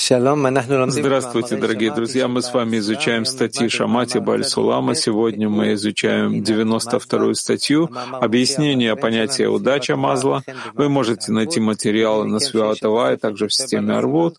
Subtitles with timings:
[0.00, 2.26] Здравствуйте, дорогие друзья!
[2.26, 4.94] Мы с вами изучаем статьи Шамати Бальсулама.
[4.94, 10.42] Сегодня мы изучаем 92-ю статью «Объяснение понятия удача Мазла».
[10.72, 14.38] Вы можете найти материалы на Святова и также в системе Арвуд.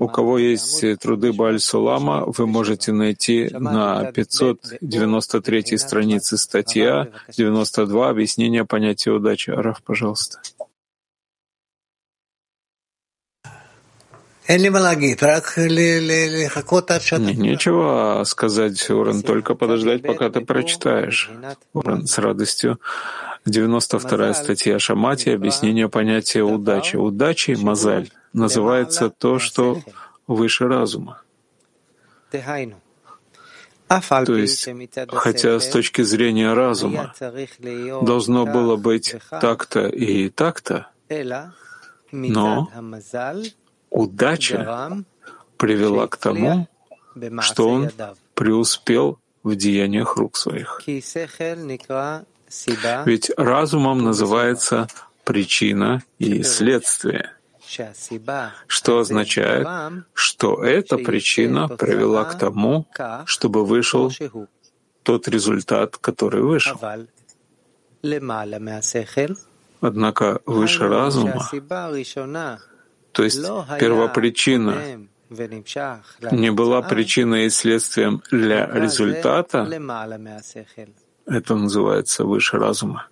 [0.00, 7.06] У кого есть труды Бальсулама, вы можете найти на 593 странице статья
[7.38, 9.50] 92 «Объяснение понятия удачи».
[9.50, 10.40] Раф, пожалуйста.
[17.34, 21.30] Нечего сказать, Уран, только подождать, пока ты прочитаешь.
[21.72, 22.80] Уран, с радостью.
[23.46, 26.96] 92-я статья Шамати, объяснение понятия удачи.
[26.96, 29.80] Удачей, мазаль, называется то, что
[30.26, 31.22] выше разума.
[34.24, 34.68] То есть,
[35.08, 37.14] хотя с точки зрения разума
[38.02, 40.88] должно было быть так-то и так-то,
[42.10, 42.70] но
[43.92, 45.04] удача
[45.56, 46.68] привела к тому,
[47.40, 47.90] что он
[48.34, 50.80] преуспел в деяниях рук своих.
[53.06, 54.88] Ведь разумом называется
[55.24, 57.30] причина и следствие,
[58.66, 59.66] что означает,
[60.12, 62.86] что эта причина привела к тому,
[63.24, 64.12] чтобы вышел
[65.02, 66.78] тот результат, который вышел.
[69.80, 71.48] Однако выше разума
[73.12, 73.42] то есть
[73.80, 75.06] первопричина
[76.30, 79.68] не была причиной и следствием для результата,
[81.26, 83.06] это называется выше разума.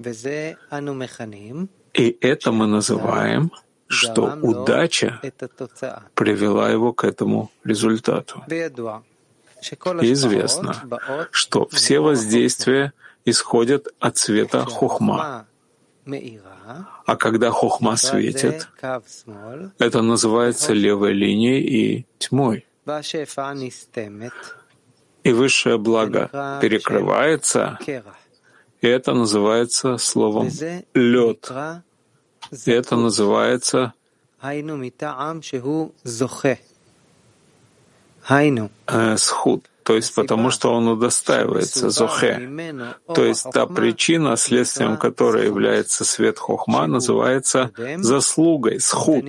[1.94, 3.50] И это мы называем,
[3.86, 5.20] что удача
[6.14, 8.42] привела его к этому результату.
[8.48, 10.74] И известно,
[11.32, 12.92] что все воздействия
[13.24, 15.46] исходят от света хохма,
[17.06, 18.68] а когда хохма светит,
[19.78, 22.66] это называется левой линией и тьмой.
[25.22, 27.78] И высшее благо перекрывается,
[28.80, 30.48] и это называется словом
[30.94, 31.52] «лед».
[32.66, 33.92] И это называется
[38.86, 42.48] э, схуд то есть потому что он удостаивается зохе.
[43.12, 49.24] То есть та причина, следствием которой является свет хохма, называется заслугой, схуд.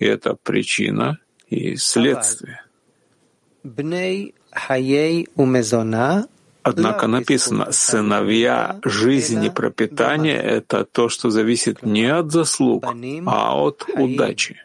[0.00, 1.18] И это причина
[1.50, 2.64] и следствие.
[6.64, 12.84] Однако написано, сыновья жизни пропитания— это то, что зависит не от заслуг,
[13.26, 14.56] а от удачи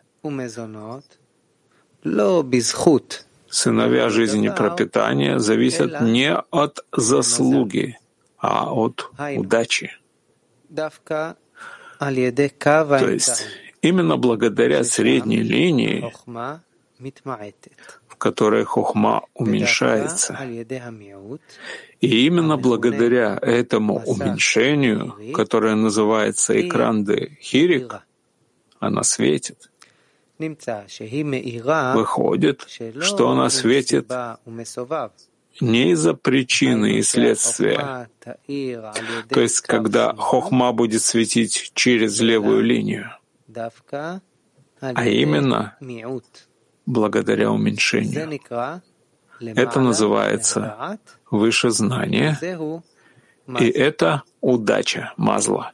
[3.50, 7.98] сыновья жизни пропитания зависят не от заслуги,
[8.38, 9.92] а от удачи.
[10.76, 11.36] То
[13.10, 13.46] есть
[13.82, 16.14] именно благодаря средней линии,
[18.08, 20.38] в которой хохма уменьшается,
[22.02, 28.02] и именно благодаря этому уменьшению, которое называется экран де хирик,
[28.80, 29.69] она светит.
[31.96, 32.68] Выходит,
[33.02, 34.10] что она светит
[35.60, 38.10] не из-за причины и следствия,
[39.30, 43.12] то есть когда хохма будет светить через левую линию,
[44.80, 45.78] а именно
[46.86, 48.40] благодаря уменьшению.
[49.42, 52.38] Это называется выше знание,
[53.60, 55.74] и это удача мазла.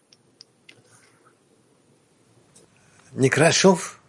[3.11, 4.01] Некрашов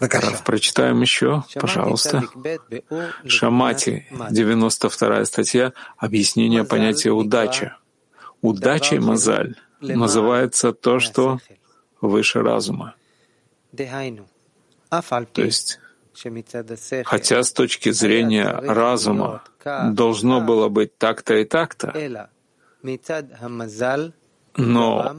[0.00, 2.24] Раф, прочитаем еще, пожалуйста.
[3.26, 7.76] Шамати, 92 статья, объяснение понятия удача.
[8.40, 11.38] Удачей мазаль называется то, что
[12.00, 12.94] выше разума.
[13.72, 15.78] То есть,
[17.04, 22.28] хотя с точки зрения разума должно было быть так-то и так-то,
[24.56, 25.16] но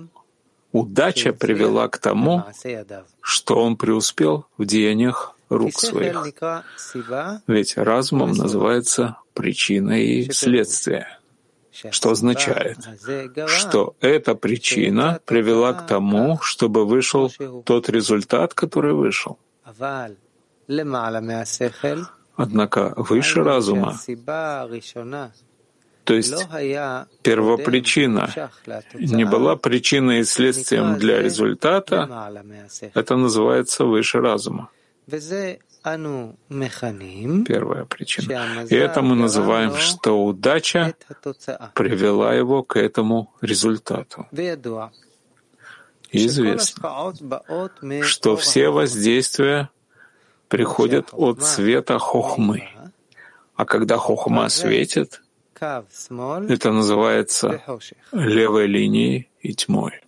[0.71, 2.43] удача привела к тому,
[3.21, 6.33] что он преуспел в деяниях рук своих.
[7.47, 11.07] Ведь разумом называется причина и следствие,
[11.91, 12.77] что означает,
[13.47, 17.31] что эта причина привела к тому, чтобы вышел
[17.65, 19.37] тот результат, который вышел.
[22.35, 23.99] Однако выше разума
[26.11, 26.35] то есть
[27.23, 28.29] первопричина
[28.95, 32.29] не была причиной и следствием для результата,
[32.93, 34.69] это называется выше разума.
[37.45, 38.65] Первая причина.
[38.69, 40.93] И это мы называем, что удача
[41.75, 44.27] привела его к этому результату.
[46.11, 47.13] Известно,
[48.03, 49.69] что все воздействия
[50.49, 52.67] приходят от света хохмы.
[53.55, 55.21] А когда хохма светит,
[55.61, 57.61] это называется
[58.11, 60.01] левой линией и тьмой.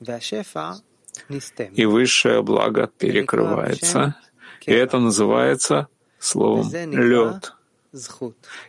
[1.75, 4.15] И высшее благо перекрывается,
[4.65, 5.87] и это называется
[6.19, 7.53] словом «лед».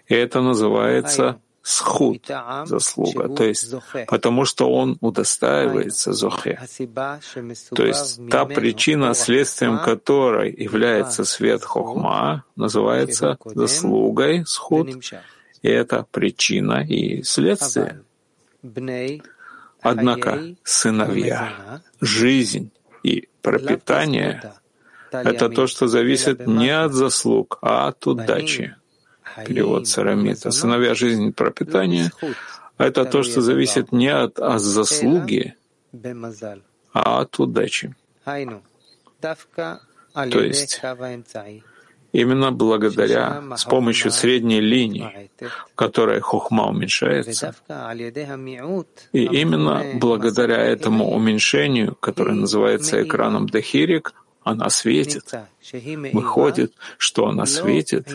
[0.06, 2.30] И это называется схуд,
[2.66, 3.74] заслуга, то есть
[4.06, 6.60] потому что он удостаивается зохе.
[7.74, 14.88] То есть та причина, следствием которой является свет хохма, называется заслугой схуд,
[15.64, 18.02] и это причина и следствие.
[19.80, 22.70] Однако сыновья, жизнь
[23.02, 24.52] и пропитание—
[25.10, 28.76] это то, что зависит не от заслуг, а от удачи.
[29.46, 30.50] Перевод Сарамита.
[30.50, 32.12] Сыновья жизни пропитания—
[32.78, 35.54] это то, что зависит не от, от заслуги,
[36.92, 37.96] а от удачи.
[38.24, 38.62] То
[40.40, 40.80] есть
[42.14, 47.54] именно благодаря, с помощью средней линии, в которой хухма уменьшается,
[49.12, 54.14] и именно благодаря этому уменьшению, которое называется экраном Дахирик,
[54.44, 55.24] она светит.
[56.12, 58.06] Выходит, что она светит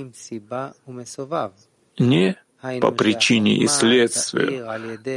[1.98, 2.38] не
[2.82, 4.66] по причине и следствию,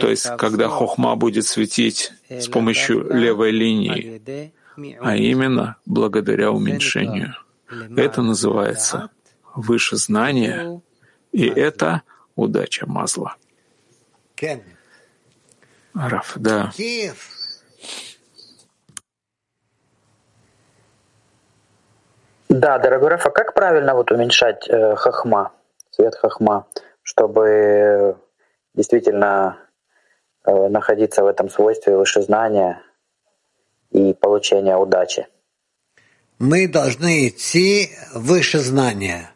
[0.01, 4.53] то есть когда хохма будет светить с помощью левой линии,
[5.01, 7.37] а именно благодаря уменьшению.
[7.97, 9.11] Это называется
[9.55, 10.81] выше знания,
[11.33, 12.03] и это
[12.37, 13.37] удача Мазла.
[15.95, 16.71] Раф, да.
[22.49, 25.53] Да, дорогой Рафа, как правильно вот уменьшать э, хахма,
[25.91, 26.67] цвет хахма,
[27.03, 28.17] чтобы
[28.75, 29.57] действительно
[30.45, 32.83] э, находиться в этом свойстве вышезнания
[33.91, 35.27] и получения удачи?
[36.43, 39.31] Мы должны идти выше знания.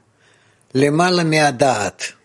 [0.72, 2.16] Лемала миадат.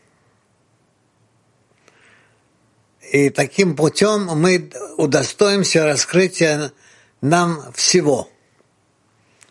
[3.12, 6.74] И таким путем мы удостоимся раскрытия
[7.22, 8.28] нам всего,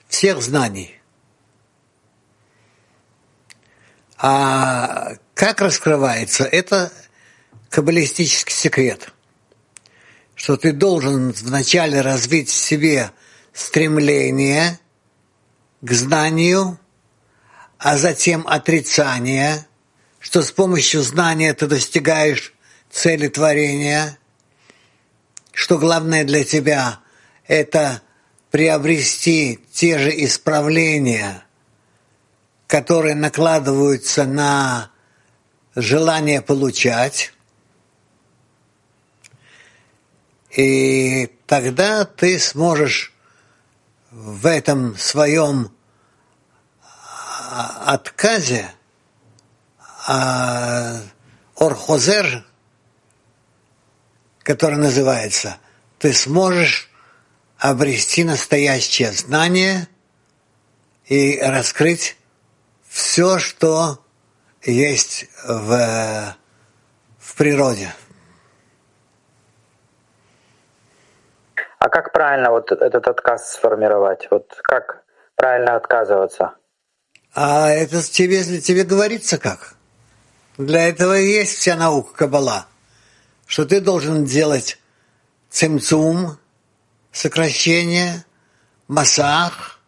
[0.09, 1.00] всех знаний.
[4.19, 6.43] А как раскрывается?
[6.43, 6.93] Это
[7.69, 9.12] каббалистический секрет,
[10.35, 13.12] что ты должен вначале развить в себе
[13.53, 14.81] стремление
[15.81, 16.79] к знанию,
[17.79, 19.67] а затем отрицание,
[20.19, 22.55] что с помощью знания ты достигаешь
[22.91, 24.19] цели творения,
[25.53, 27.00] что главное для тебя—
[27.47, 28.03] это
[28.50, 31.44] приобрести те же исправления—
[32.71, 34.93] которые накладываются на
[35.75, 37.33] желание получать,
[40.56, 43.12] и тогда ты сможешь
[44.11, 45.71] в этом своем
[46.83, 48.71] а, отказе
[50.07, 51.01] а,
[51.57, 52.45] Орхозер,
[54.43, 55.59] который называется,
[55.99, 56.91] ты сможешь
[57.59, 59.87] обрести настоящее знание
[61.05, 62.17] и раскрыть
[62.89, 64.05] все, что
[64.62, 66.37] есть в,
[67.19, 67.95] в природе.
[71.81, 74.29] А как правильно вот этот отказ сформировать?
[74.31, 75.03] Вот как
[75.35, 76.55] правильно отказываться?
[77.35, 79.75] А это тебе, тебе говорится как?
[80.57, 82.66] Для этого и есть вся наука Каббала,
[83.47, 84.78] что ты должен делать
[85.49, 86.38] цимцум,
[87.11, 88.25] сокращение,
[88.87, 89.81] массах,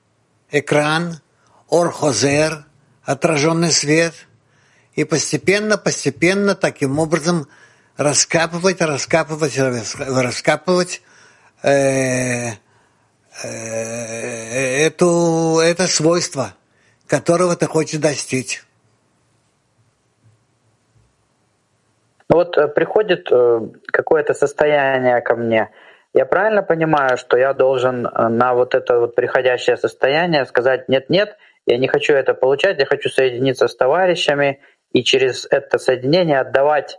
[0.50, 1.20] экран,
[1.68, 2.64] орхозер–
[3.04, 4.14] отраженный свет,
[4.94, 7.48] и постепенно, постепенно таким образом
[7.96, 11.02] раскапывать, раскапывать, раскапывать
[11.62, 13.48] эту,
[15.60, 16.54] это свойство,
[17.06, 18.64] которого ты хочешь достичь.
[22.32, 23.60] Ну вот э, приходит э,
[23.92, 25.70] какое-то состояние ко мне.
[26.14, 31.36] Я правильно понимаю, что я должен э, на вот это вот приходящее состояние сказать нет-нет,
[31.66, 34.60] я не хочу это получать, я хочу соединиться с товарищами
[34.92, 36.98] и через это соединение отдавать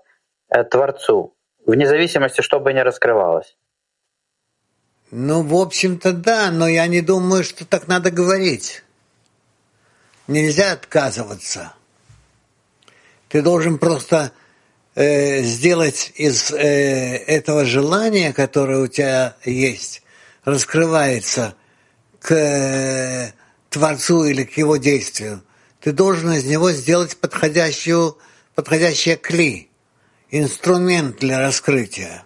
[0.50, 3.58] э, Творцу, вне зависимости, что бы ни раскрывалось.
[5.15, 8.84] Ну, в общем-то, да, но я не думаю, что так надо говорить.
[10.27, 11.74] Нельзя отказываться.
[13.29, 14.32] Ты должен просто
[14.96, 16.58] э, сделать из э,
[17.27, 20.01] этого желания, которое у тебя есть,
[20.46, 21.53] раскрывается
[22.20, 23.34] к э,
[23.70, 25.43] Творцу или к его действию,
[25.79, 28.17] ты должен из него сделать подходящую,
[28.55, 29.70] подходящее кли,
[30.32, 32.25] инструмент для раскрытия.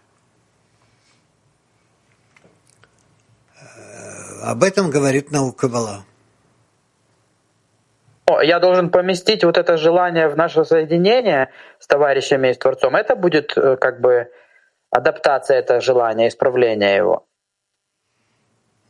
[3.60, 6.06] Э, об этом говорит наука Каббала.
[8.42, 12.96] я должен поместить вот это желание в наше соединение с товарищами и с Творцом.
[12.96, 14.32] Это будет э, как бы
[14.89, 17.25] адаптация этого желания, исправление его.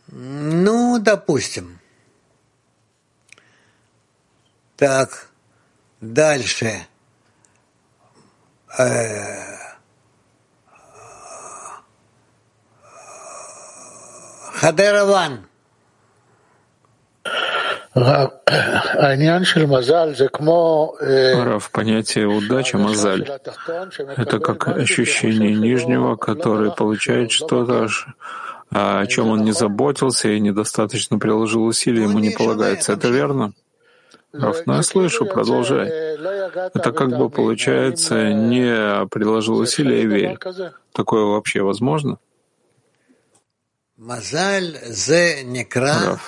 [0.09, 1.79] Ну, допустим.
[4.75, 5.29] Так,
[6.01, 6.85] дальше.
[8.77, 9.66] Э,
[14.59, 15.45] Хадераван.
[17.93, 18.31] Рав,
[21.71, 23.29] понятие удача, мазаль,
[24.17, 27.87] это как ощущение нижнего, который получает что-то,
[28.71, 32.93] о чем он не заботился и недостаточно приложил усилий, ему не полагается.
[32.93, 33.53] Это верно?
[34.33, 35.87] Рав, ну я слышу, продолжай.
[35.87, 40.37] Это как бы получается, не приложил усилия и верь.
[40.93, 42.17] Такое вообще возможно?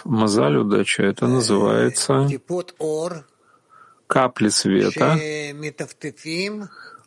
[0.04, 2.28] Мазаль удача, это называется.
[4.08, 5.20] Капли света,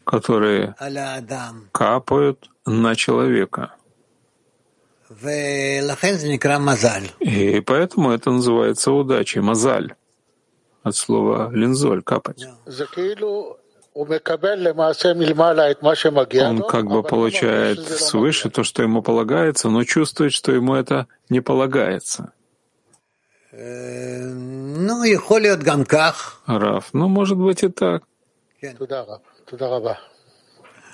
[0.04, 0.74] которые
[1.72, 3.74] капают на человека.
[7.18, 9.94] И поэтому это называется удачей, мазаль,
[10.84, 12.46] от слова линзоль, капать.
[16.48, 21.40] Он как бы получает свыше то, что ему полагается, но чувствует, что ему это не
[21.40, 22.32] полагается.
[23.52, 26.42] Ну, и холиот гамках.
[26.46, 28.02] Раф, ну, может быть и так.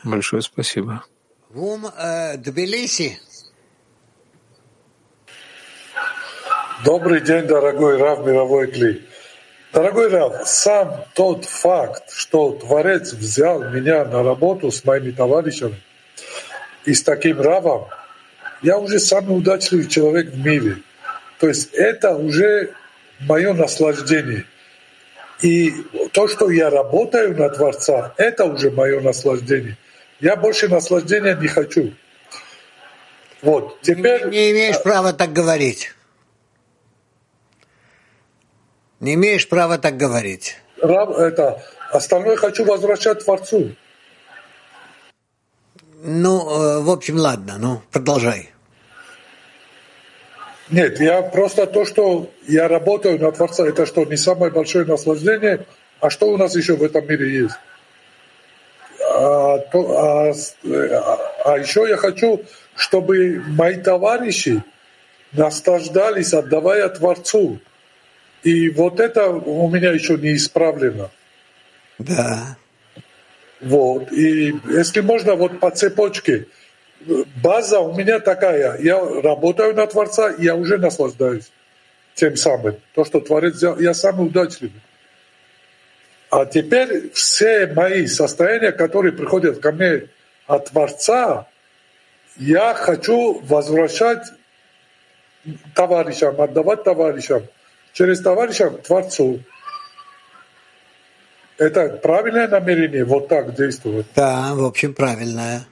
[0.02, 1.04] Большое спасибо.
[6.84, 9.04] Добрый день, дорогой Рав Мировой Кли.
[9.72, 15.76] Дорогой Рав, сам тот факт, что Творец взял меня на работу с моими товарищами
[16.84, 17.88] и с таким Равом,
[18.62, 20.78] я уже самый удачливый человек в мире.
[21.38, 22.72] То есть это уже
[23.20, 24.44] мое наслаждение.
[25.42, 25.72] И
[26.12, 29.76] то, что я работаю на Творца, это уже мое наслаждение.
[30.18, 31.92] Я больше наслаждения не хочу.
[33.42, 34.24] Вот, теперь...
[34.24, 35.94] Не, не имеешь права так говорить.
[39.00, 40.56] Не имеешь права так говорить.
[40.80, 43.74] Раб, это, остальное хочу возвращать Творцу.
[46.02, 48.50] Ну, э, в общем, ладно, ну, продолжай.
[50.70, 55.66] Нет, я просто то, что я работаю на Творца, это что, не самое большое наслаждение,
[56.00, 57.56] а что у нас еще в этом мире есть?
[59.00, 62.44] А, то, а, а, а еще я хочу,
[62.76, 64.62] чтобы мои товарищи
[65.32, 67.60] наслаждались, отдавая Творцу.
[68.42, 71.10] И вот это у меня еще не исправлено.
[71.98, 72.56] Да.
[73.60, 74.12] Вот.
[74.12, 76.46] И если можно, вот по цепочке.
[77.42, 78.78] База у меня такая.
[78.80, 81.50] Я работаю на Творца, я уже наслаждаюсь
[82.14, 82.76] тем самым.
[82.94, 84.80] То, что Творец сделал, я самый удачливый.
[86.30, 90.08] А теперь все мои состояния, которые приходят ко мне
[90.46, 91.46] от Творца,
[92.36, 94.26] я хочу возвращать
[95.74, 97.44] товарищам, отдавать товарищам
[97.98, 99.40] через товарища к Творцу.
[101.58, 104.06] Это правильное намерение вот так действовать?
[104.14, 105.66] Да, в общем, правильное.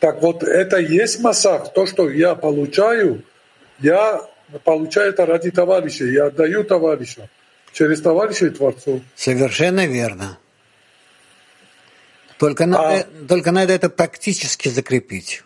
[0.00, 3.22] Так вот, это есть массах, то, что я получаю,
[3.78, 4.22] я
[4.64, 7.28] получаю это ради товарища, я отдаю товарищу,
[7.72, 9.02] через товарища и Творцу.
[9.14, 10.38] Совершенно верно.
[12.38, 12.66] Только, а...
[12.66, 15.44] надо, только надо это практически закрепить.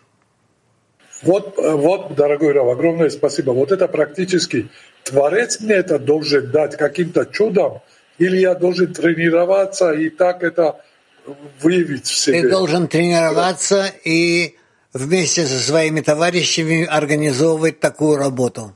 [1.21, 3.51] Вот, вот, дорогой Рав, огромное спасибо.
[3.51, 4.69] Вот это практически
[5.09, 7.81] Творец мне это должен дать каким-то чудом,
[8.17, 10.81] или я должен тренироваться и так это
[11.61, 12.41] выявить в себе?
[12.41, 14.55] Ты должен тренироваться и
[14.93, 18.73] вместе со своими товарищами организовывать такую работу.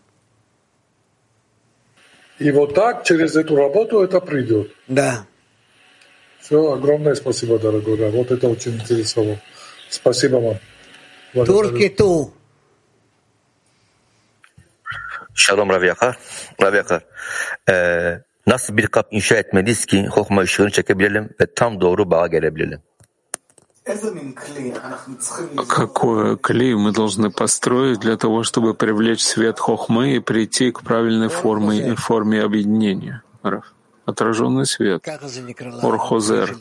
[2.39, 4.71] И вот так через эту работу это придет.
[4.87, 5.25] Да.
[6.41, 7.97] Все, огромное спасибо, дорогой.
[7.97, 9.39] Да, вот это очень интересно.
[9.89, 11.45] Спасибо вам.
[11.45, 12.33] Турки ту.
[15.35, 16.17] Şalom Rav Yakar.
[16.61, 17.05] Rav Yakar.
[17.69, 22.79] Ee, nasıl bir kap inşa etmeliyiz ki hokma ışığını çekebilelim ve tam doğru bağa gelebilelim?
[25.67, 31.27] Какое клей мы должны построить для того, чтобы привлечь свет хохмы и прийти к правильной
[31.27, 33.23] форме, форме объединения?
[34.05, 35.05] Отраженный свет.
[35.81, 36.57] Орхозер.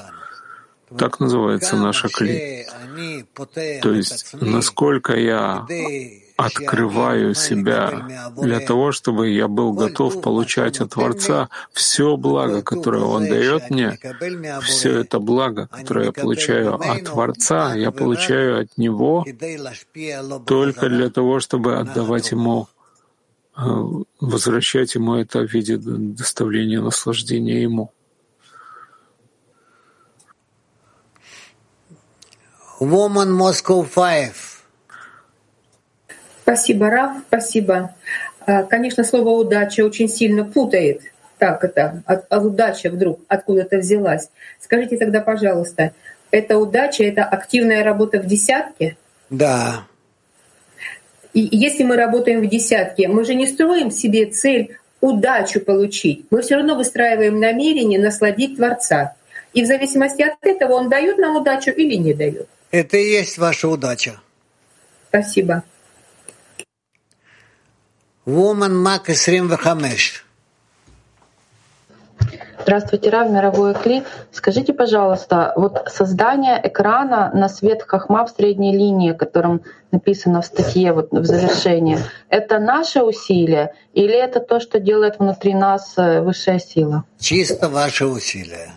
[0.99, 2.67] Так называется наша клей.
[3.81, 5.65] То есть, насколько я
[6.45, 13.29] открываю себя для того, чтобы я был готов получать от Творца все благо, которое Он
[13.29, 13.99] дает мне,
[14.63, 19.25] все это благо, которое я получаю от Творца, я получаю от Него
[20.47, 22.69] только для того, чтобы отдавать Ему
[24.21, 27.93] возвращать ему это в виде доставления наслаждения ему.
[32.81, 34.52] Woman Moscow 5.
[36.43, 37.95] Спасибо, Раф, спасибо.
[38.47, 41.03] А, конечно, слово «удача» очень сильно путает.
[41.39, 44.29] Так это, от, от удача вдруг откуда-то взялась.
[44.61, 45.93] Скажите тогда, пожалуйста,
[46.31, 48.97] это удача, это активная работа в десятке?
[49.31, 49.87] Да.
[51.33, 56.27] И если мы работаем в десятке, мы же не строим себе цель удачу получить.
[56.31, 59.15] Мы все равно выстраиваем намерение насладить Творца.
[59.53, 62.49] И в зависимости от этого он дает нам удачу или не дает.
[62.71, 64.21] Это и есть ваша удача.
[65.09, 65.63] Спасибо.
[68.27, 70.23] Woman Мак 25.
[72.61, 74.05] Здравствуйте, Рав, мировой Кли.
[74.31, 80.93] Скажите, пожалуйста, вот создание экрана на свет хахма в средней линии, которым написано в статье
[80.93, 81.99] вот в завершении,
[82.29, 87.03] это наше усилие или это то, что делает внутри нас э, высшая сила?
[87.19, 88.71] Чисто ваше усилие.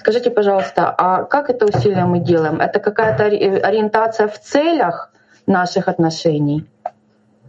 [0.00, 2.60] Скажите, пожалуйста, а как это усилие мы делаем?
[2.60, 5.12] Это какая-то ориентация в целях
[5.46, 6.66] наших отношений?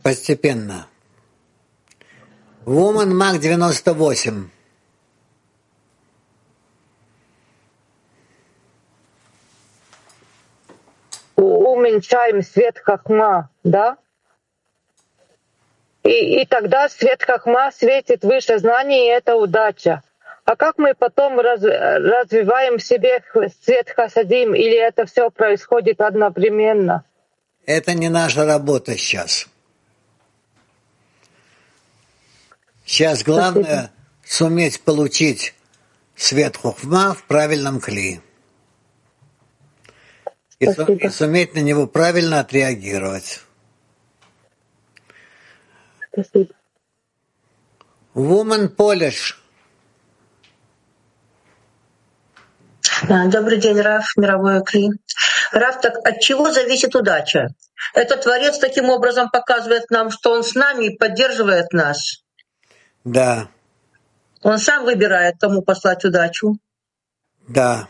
[0.04, 0.88] Постепенно.
[2.66, 4.50] Woman Мак 98.
[11.36, 13.98] Уменьшаем свет хахма, да?
[16.04, 20.04] И, и тогда свет хахма светит выше знаний, и это удача.
[20.46, 23.24] А как мы потом раз, развиваем в себе
[23.64, 27.04] свет хасадим, или это все происходит одновременно?
[27.66, 29.48] Это не наша работа сейчас.
[32.90, 33.92] Сейчас главное
[34.26, 35.54] суметь получить
[36.16, 38.20] свет хухма в правильном кли.
[40.58, 43.42] И, су- и суметь на него правильно отреагировать.
[46.12, 46.52] Спасибо.
[48.16, 49.36] Woman Polish.
[53.08, 54.90] Добрый день, Раф, мировой Кли.
[55.52, 57.50] Раф, так от чего зависит удача?
[57.94, 62.24] Этот Творец таким образом показывает нам, что Он с нами и поддерживает нас.
[63.05, 63.51] Да,
[64.43, 66.57] Он сам выбирает, кому послать удачу.
[67.49, 67.89] да.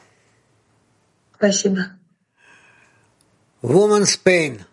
[1.37, 1.81] Спасибо.
[3.63, 4.65] Woman Spain.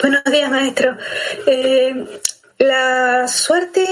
[0.00, 0.96] Buenos días, maestro.
[1.46, 2.20] Eh,
[2.58, 3.86] ¿La suerte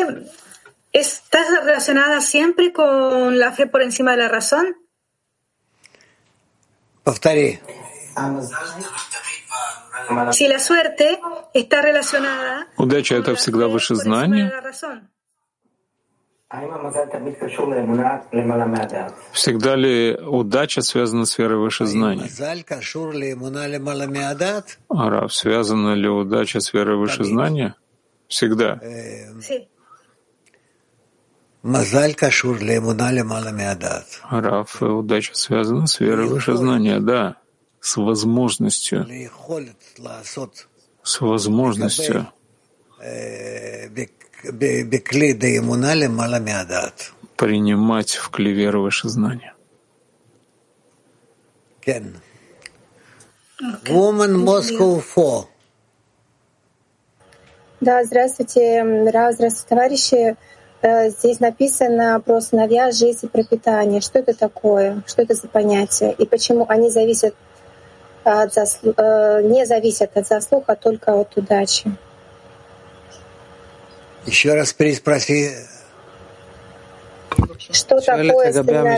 [0.92, 4.74] está relacionada siempre con la fe por encima de la razón?
[7.04, 7.60] Повтори.
[12.77, 14.51] Удача— это всегда выше знания.
[14.53, 15.09] la razón.
[19.31, 22.29] Всегда ли удача связана с верой выше знаний?
[24.07, 24.77] Миадат.
[24.87, 27.75] Арав, связана ли удача с верой выше знания?
[28.27, 28.79] Всегда.
[33.51, 34.05] Миадат.
[34.29, 37.37] Арав, удача связана с верой выше знания, да.
[37.83, 39.05] С возможностью,
[41.03, 42.27] с возможностью
[47.35, 49.53] принимать в кле веры выше знания.
[51.81, 52.21] Кен.
[53.89, 55.47] Woman Moscow 4.
[57.81, 60.37] Да, здравствуйте, Ра, здравствуйте, товарищи.
[60.81, 63.99] Э, Здесь написано про сыновья, жизнь и пропитание.
[63.99, 65.03] Что это такое?
[65.05, 66.13] Что это за понятие?
[66.13, 67.35] И почему они зависят
[68.25, 68.93] от заслу...
[68.97, 71.91] Э, не зависят от заслуг, а только от удачи.
[74.25, 75.51] Еще раз переспроси.
[77.71, 78.97] Что такое сыновья?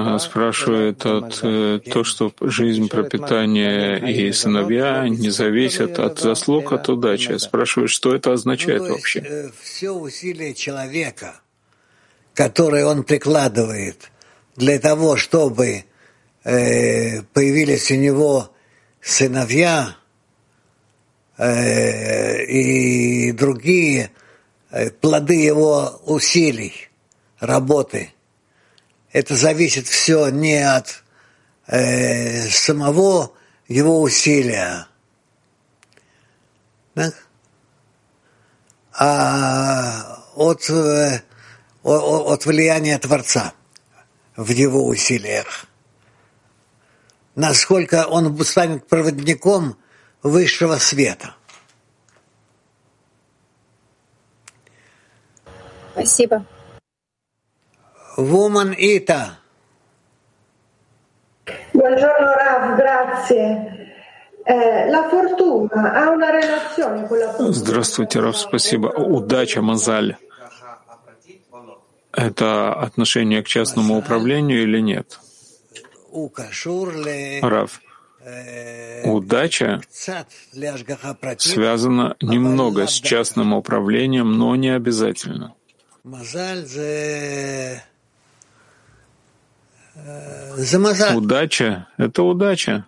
[0.00, 6.88] Она спрашивает от э, то, что жизнь, пропитание и сыновья не зависят от заслуг, от
[6.88, 7.36] удачи.
[7.38, 9.20] Спрашивает, что это означает вообще?
[9.20, 11.34] Э, Все усилия человека,
[12.34, 14.10] которые он прикладывает–
[14.56, 15.84] для того, чтобы
[16.44, 18.50] э, появились у него
[19.00, 19.96] сыновья
[21.36, 24.10] э, и другие
[24.70, 26.88] э, плоды его усилий,
[27.40, 28.12] работы,
[29.12, 31.02] это зависит все не от
[31.66, 33.32] э, самого
[33.68, 34.86] его усилия,
[36.94, 37.12] да?
[38.92, 41.22] а от, э,
[41.82, 43.54] от влияния Творца
[44.36, 45.66] в его усилиях.
[47.34, 49.76] Насколько он станет проводником
[50.22, 51.34] высшего света.
[55.92, 56.44] Спасибо.
[58.16, 59.38] Woman Ита.
[61.72, 63.74] Buongiorno Rav, grazie.
[64.46, 64.92] Eh,
[67.38, 68.88] Здравствуйте, Раф, спасибо.
[68.88, 70.16] Удача, Мазаль.
[72.16, 75.18] Это отношение к частному управлению или нет?
[77.42, 77.80] Раф,
[79.04, 79.80] удача
[81.38, 85.54] связана немного с частным управлением, но не обязательно.
[91.14, 92.86] Удача— это удача.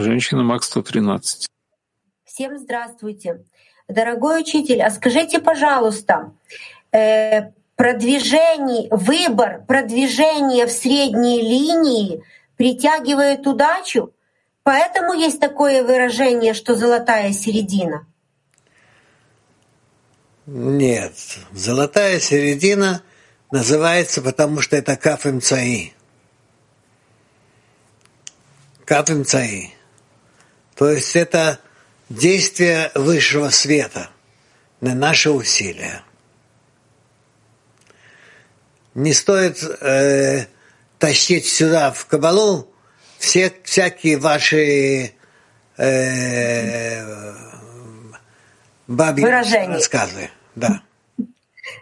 [0.00, 1.51] Женщина Мак 113.
[2.42, 3.44] Всем здравствуйте.
[3.86, 6.32] Дорогой учитель, а скажите, пожалуйста,
[6.90, 12.24] э, продвижение, выбор продвижения в средней линии
[12.56, 14.12] притягивает удачу?
[14.64, 18.08] Поэтому есть такое выражение, что золотая середина?
[20.46, 21.14] Нет,
[21.52, 23.04] золотая середина
[23.52, 25.92] называется, потому что это кафем цаи.
[28.84, 29.70] Кафем цаи.
[30.74, 31.60] То есть это
[32.12, 34.10] действие высшего света
[34.80, 36.02] на наши усилия.
[38.94, 40.46] Не стоит э,
[40.98, 42.70] тащить сюда, в Кабалу,
[43.18, 45.14] все всякие ваши
[45.78, 47.34] э,
[48.86, 49.74] бабьи Выражения.
[49.74, 50.30] рассказы.
[50.54, 50.82] Да.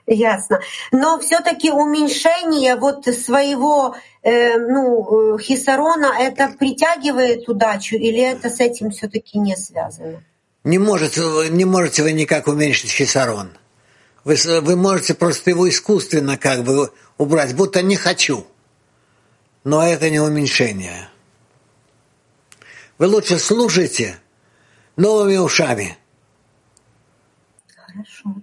[0.06, 0.60] Ясно.
[0.92, 8.60] Но все-таки уменьшение вот своего э, ну, э, хисарона это притягивает удачу или это с
[8.60, 10.22] этим все-таки не связано?
[10.64, 13.50] Не можете, не можете вы никак уменьшить хисарон.
[14.24, 18.46] Вы, вы можете просто его искусственно как бы убрать, будто не хочу.
[19.64, 21.08] Но это не уменьшение.
[22.98, 24.18] Вы лучше слушайте
[24.96, 25.96] новыми ушами.
[27.74, 28.42] Хорошо.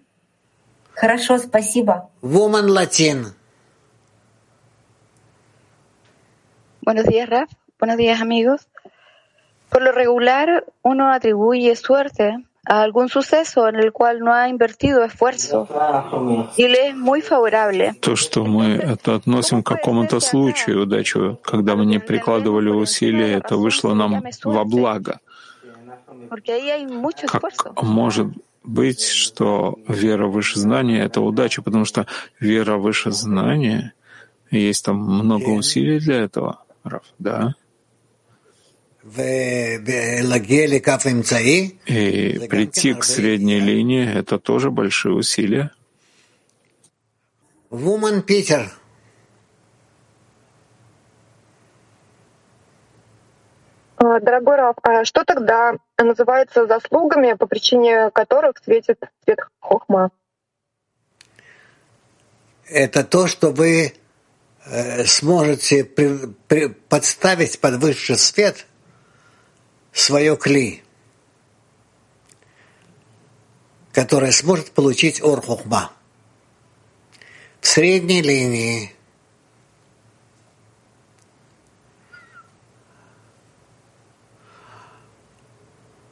[0.97, 2.09] Хорошо, спасибо.
[2.23, 3.35] Woman Latin.
[6.81, 7.51] Buenos días, Raf.
[7.79, 8.67] Buenos días, amigos.
[9.69, 15.03] Por lo regular, uno atribuye suerte a algún suceso en el cual no ha invertido
[15.03, 15.67] esfuerzo
[16.57, 17.93] y le es muy favorable.
[18.01, 23.55] То, что мы это относим к какому-то случаю удачу, когда мы не прикладывали усилия, это
[23.55, 25.19] вышло нам во благо.
[26.29, 28.27] Porque ahí hay mucho Как может
[28.63, 32.05] быть, что вера выше знания— это удача, потому что
[32.39, 33.93] вера выше знания,
[34.51, 37.55] есть там много усилий для этого, Раф, да?
[41.85, 45.71] И прийти к средней линии— это тоже большие усилия.
[47.69, 48.71] Вуман Питер.
[53.97, 60.11] А, дорогой Раф, а что тогда называется заслугами, по причине которых светит свет хохма?
[62.69, 63.93] Это то, что вы
[64.65, 68.65] э, сможете при- при- подставить под высший свет
[69.91, 70.83] свое кли,
[73.93, 75.91] которое сможет получить Орхухма.
[77.61, 78.96] В средней линии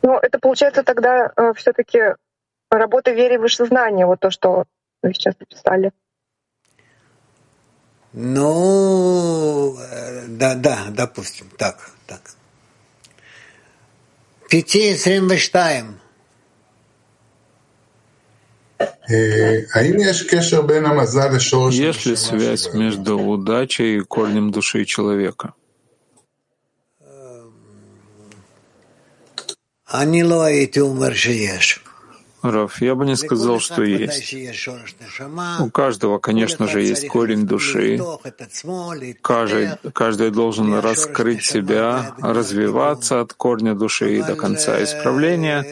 [0.05, 1.99] Ну, это получается тогда э, все таки
[2.69, 4.65] работа веры выше знания, вот то, что
[5.01, 5.91] вы сейчас написали.
[8.13, 12.21] Ну, э, да, да, допустим, так, так.
[14.47, 15.99] Пяти Срембештайм.
[21.71, 25.55] Есть ли связь между удачей и корнем души человека?
[32.41, 34.35] Раф, я бы не сказал, что есть.
[35.59, 37.99] У каждого, конечно же, есть корень души.
[39.21, 45.63] Каждый, каждый должен раскрыть себя, развиваться от корня души до конца исправления.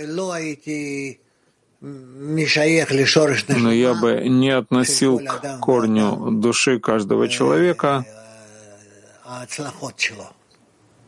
[1.81, 8.05] Но я бы не относил к корню души каждого человека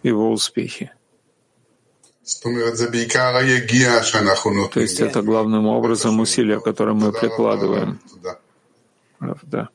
[0.04, 0.92] его успехи.
[4.74, 8.00] То есть это главным образом усилия, которые мы прикладываем.
[9.44, 9.70] Да.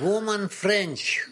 [0.00, 1.26] Woman French.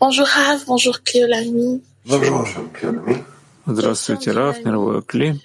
[0.00, 1.82] Bonjour Rav, bonjour Cléolami.
[2.06, 3.24] Bonjour Cléolami.
[3.66, 5.40] Здравствуйте, Раф, мировой Кли.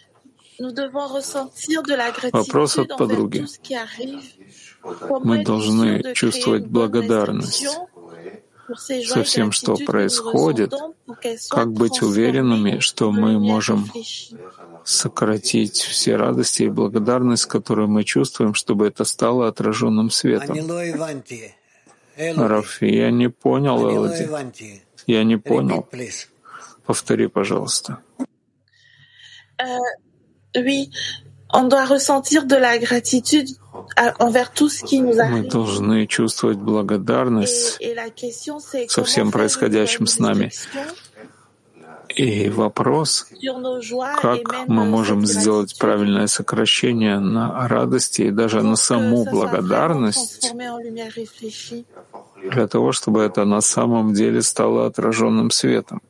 [2.32, 3.46] Вопрос от подруги.
[5.24, 7.66] Мы должны чувствовать благодарность
[8.78, 10.74] со всем, что происходит,
[11.50, 13.92] как быть уверенными, что мы можем
[14.84, 20.58] сократить все радости и благодарность, которые мы чувствуем, чтобы это стало отраженным светом.
[22.18, 24.82] Раф, я не понял, Элоди.
[25.08, 25.88] Я не понял.
[26.86, 28.00] Повтори, пожалуйста.
[30.56, 30.92] Oui,
[31.54, 33.50] on doit ressentir de la gratitude
[34.20, 35.44] envers tout ce qui nous arrive.
[35.44, 37.80] Мы должны чувствовать благодарность
[38.88, 40.52] со всем происходящим с нами.
[42.16, 43.28] И вопрос,
[44.22, 50.54] как мы можем сделать правильное сокращение на радости и даже на саму благодарность,
[52.44, 56.02] для того, чтобы это на самом деле стало отраженным светом.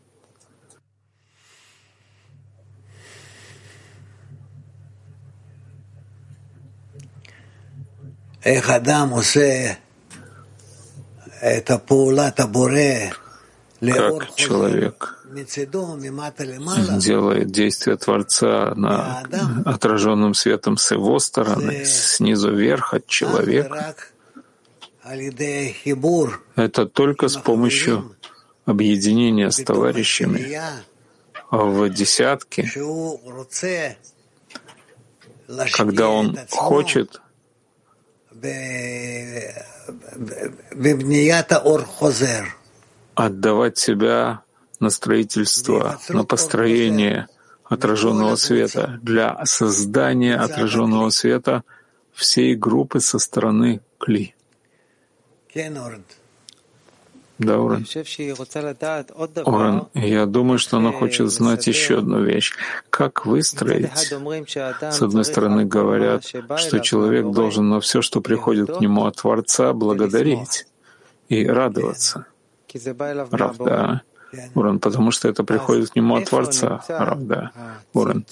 [13.82, 15.24] Как человек
[17.00, 19.24] делает действие Творца на
[19.66, 23.96] отраженным светом с его стороны, снизу вверх от человека,
[26.56, 28.16] это только с помощью
[28.66, 30.60] объединения с товарищами
[31.52, 32.70] в десятке,
[35.74, 37.22] когда он хочет
[43.20, 44.44] отдавать себя
[44.80, 47.28] на строительство, на построение
[47.66, 51.64] отраженного света, для создания отраженного света
[52.14, 54.36] всей группы со стороны Кли.
[57.40, 57.86] Да, Орен.
[59.46, 62.54] Орен, я думаю, что она хочет знать еще одну вещь.
[62.90, 63.98] Как выстроить?
[63.98, 66.26] С одной стороны, говорят,
[66.58, 70.68] что человек должен на все, что приходит к нему от Творца, благодарить
[71.30, 72.26] и радоваться.
[73.32, 74.02] Рав, да.
[74.54, 76.84] Уран, потому что это приходит к нему от Творца.
[76.90, 77.52] Рав, да.
[77.94, 78.26] Уран.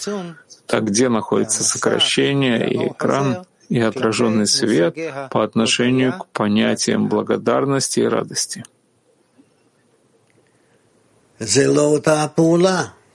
[0.65, 3.45] Так где находится сокращение и экран?
[3.69, 4.95] и отраженный свет
[5.29, 8.63] по отношению к понятиям благодарности и радости.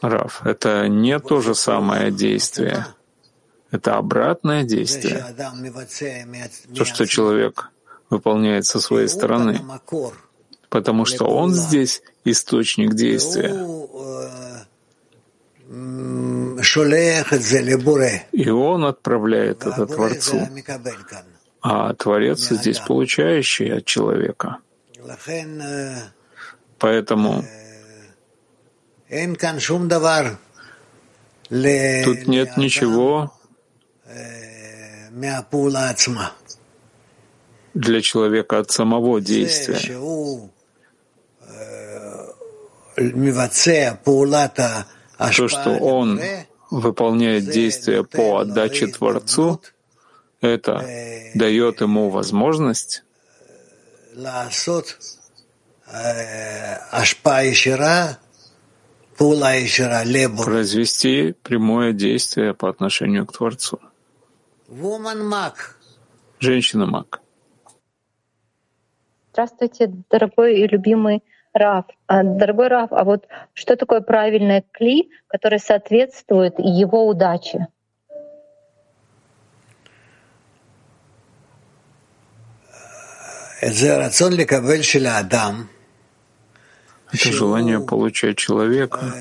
[0.00, 2.86] Раф, это не то же самое действие.
[3.70, 5.24] Это обратное действие.
[6.76, 7.70] То, что человек
[8.10, 9.60] выполняет со своей стороны.
[10.68, 13.54] Потому что он здесь источник действия.
[18.32, 20.48] И он отправляет это Творцу.
[21.62, 24.58] А Творец здесь получающий от человека.
[26.78, 27.44] Поэтому
[32.04, 33.30] Тут нет ничего
[37.74, 39.76] для человека от самого действия.
[45.18, 46.20] То, что он
[46.70, 49.60] выполняет действия по отдаче Творцу,
[50.40, 50.84] это
[51.34, 53.02] дает ему возможность
[60.28, 63.78] произвести прямое действие по отношению к Творцу.
[66.38, 67.20] Женщина Мак.
[69.32, 71.22] Здравствуйте, дорогой и любимый
[71.52, 71.86] Раф.
[72.06, 77.68] А, дорогой Раф, а вот что такое правильный кли, который соответствует его удаче?
[83.60, 83.74] Это
[87.12, 89.14] желание получать человека,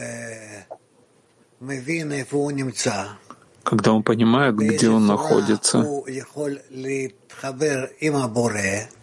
[3.64, 5.78] когда он понимает, где он находится,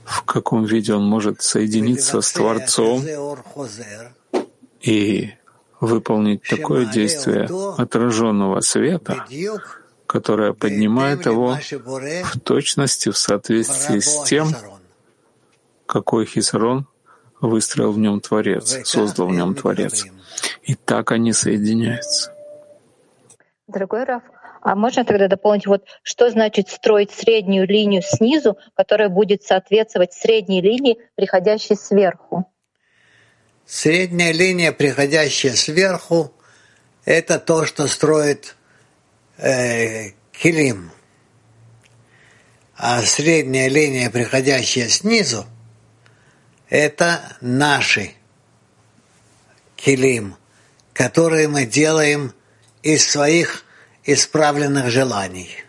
[0.04, 3.04] в каком виде он может соединиться с Творцом
[4.80, 5.30] и
[5.80, 9.26] выполнить такое действие отраженного света,
[10.06, 11.56] которое поднимает его
[12.24, 14.48] в точности в соответствии с тем,
[15.86, 16.86] какой хисарон
[17.40, 20.06] выстроил в нем Творец, создал в нем Творец.
[20.62, 22.32] И так они соединяются.
[23.66, 24.22] Дорогой Раф,
[24.62, 30.60] а можно тогда дополнить, вот что значит строить среднюю линию снизу, которая будет соответствовать средней
[30.60, 32.50] линии, приходящей сверху?
[33.66, 36.32] Средняя линия, приходящая сверху,
[37.04, 38.56] это то, что строит
[39.36, 40.90] э, килим.
[42.76, 45.44] А средняя линия, приходящая снизу,
[46.68, 48.12] это наши
[49.76, 50.36] килим,
[50.92, 52.32] которые мы делаем
[52.82, 53.64] из своих
[54.04, 55.64] исправленных желаний.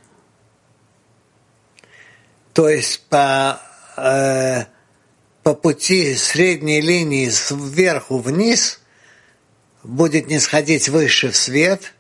[2.53, 3.61] То есть по,
[3.97, 4.65] э,
[5.43, 8.79] по пути средней линии сверху вниз
[9.83, 11.93] будет не сходить выше в свет,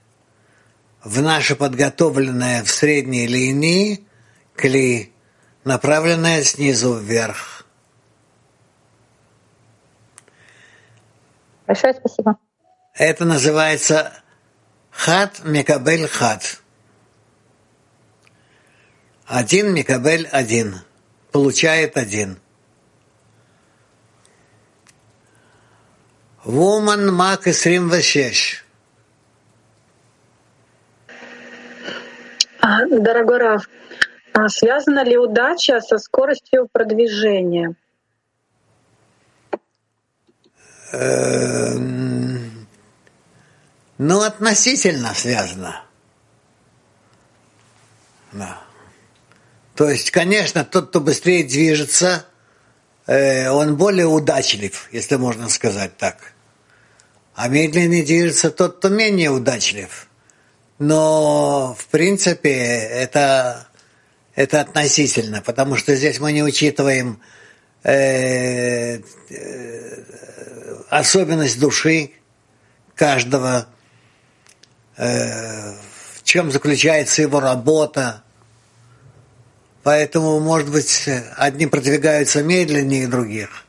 [1.03, 4.05] в наше подготовленное в средней линии
[4.55, 5.13] кли,
[5.63, 7.58] направленное снизу вверх.
[11.69, 12.35] Большое спасибо.
[12.95, 14.11] Это называется
[14.89, 16.63] хат микабель хат.
[19.27, 20.77] Один микабель один.
[21.31, 22.39] Получает один.
[26.43, 28.65] Вуман мак исрим вешеш.
[32.61, 33.69] А, Дорогой Раф,
[34.33, 37.75] а связана ли удача со скоростью продвижения?
[40.91, 42.67] Эм,
[43.97, 45.83] Ну, относительно связано.
[48.31, 48.61] Да.
[49.75, 52.25] То есть, конечно, тот, кто быстрее движется,
[53.07, 56.33] э, он более удачлив, если можно сказать так.
[57.35, 60.07] А медленнее движется тот, кто менее удачлив.
[60.79, 63.67] Но, в принципе, это,
[64.33, 67.21] это относительно, потому что здесь мы не учитываем
[67.83, 68.99] э,
[70.89, 72.11] особенность души
[72.95, 73.67] каждого,
[74.97, 75.71] э,
[76.15, 78.23] в чем заключается его работа.
[79.83, 83.65] Поэтому, может быть, одни продвигаются медленнее других,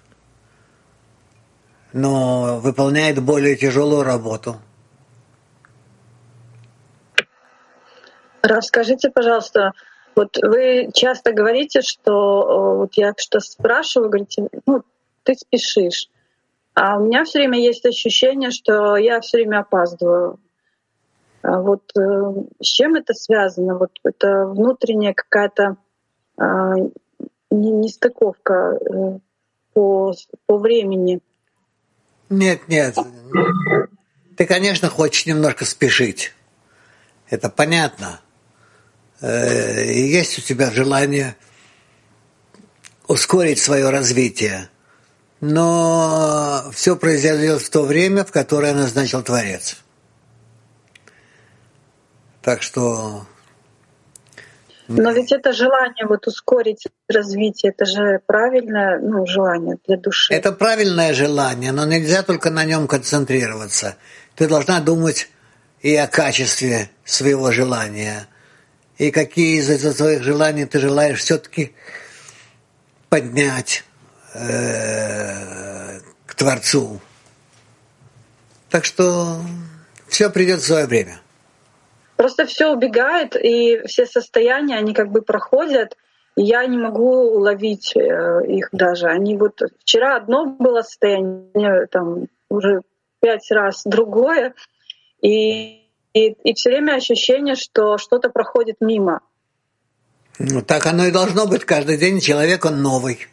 [1.92, 4.60] но выполняют более тяжелую работу.
[8.42, 9.72] Расскажите, пожалуйста,
[10.20, 14.82] вот вы часто говорите, что э, вот я что спрашиваю, говорите, ну,
[15.22, 16.10] ты спешишь.
[16.74, 20.38] А у меня все время есть ощущение, что я все время опаздываю.
[21.42, 22.00] А вот э,
[22.60, 23.78] с чем это связано?
[23.78, 25.76] Вот это внутренняя какая-то
[26.38, 26.44] э,
[27.50, 29.18] нестыковка э,
[29.72, 30.12] по,
[30.44, 31.20] по времени.
[32.28, 32.94] Нет, нет.
[34.36, 36.34] Ты, конечно, хочешь немножко спешить.
[37.30, 38.20] Это понятно.
[39.20, 41.36] Э, есть у тебя желание
[43.06, 44.70] ускорить свое развитие,
[45.40, 49.76] но все произойдет в то время, в которое назначил Творец.
[52.42, 53.26] Так что...
[54.88, 60.34] Но ведь это желание вот ускорить развитие, это же правильное ну, желание для души.
[60.34, 63.96] Это правильное желание, но нельзя только на нем концентрироваться.
[64.34, 65.28] Ты должна думать
[65.80, 68.26] и о качестве своего желания,
[69.00, 71.72] и какие из этих своих желаний ты желаешь все-таки
[73.08, 73.82] поднять
[74.34, 77.00] э, к Творцу.
[78.68, 79.38] Так что
[80.06, 81.18] все придет в свое время.
[82.16, 85.96] Просто все убегает, и все состояния, они как бы проходят,
[86.36, 89.06] и я не могу уловить э, их даже.
[89.06, 92.82] Они вот вчера одно было состояние, там уже
[93.20, 94.52] пять раз другое,
[95.22, 95.79] и,
[96.12, 99.20] и, и все время ощущение, что что-то проходит мимо.
[100.38, 101.64] Ну, так оно и должно быть.
[101.64, 103.26] Каждый день человек, он новый.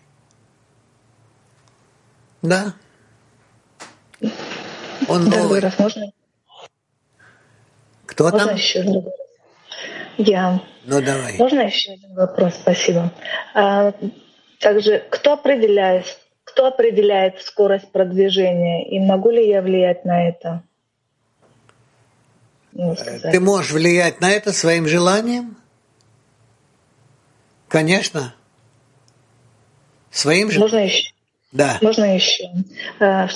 [2.41, 2.73] Да.
[5.07, 5.61] Он новый.
[5.61, 6.11] Гуров, можно?
[8.05, 8.55] Кто Можно там?
[8.55, 9.13] еще один вопрос?
[10.17, 10.61] Я.
[10.85, 11.37] Ну, давай.
[11.37, 12.55] Можно еще один вопрос?
[12.55, 13.11] Спасибо.
[13.53, 13.93] А,
[14.59, 20.63] также, кто определяет, кто определяет скорость продвижения, и могу ли я влиять на это?
[22.77, 23.31] Ну, сказать.
[23.31, 25.57] Ты можешь влиять на это своим желанием?
[27.67, 28.35] Конечно.
[30.11, 30.59] Своим же?
[30.59, 31.11] Можно еще?
[31.51, 31.79] Да.
[31.81, 32.49] Можно еще?
[32.99, 33.27] А,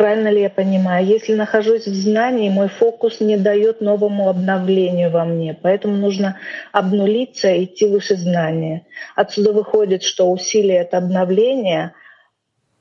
[0.00, 1.06] Правильно ли я понимаю?
[1.06, 6.38] Если нахожусь в знании, мой фокус не дает новому обновлению во мне, поэтому нужно
[6.72, 8.86] обнулиться и идти выше знания.
[9.14, 11.92] Отсюда выходит, что усилие— это обновление,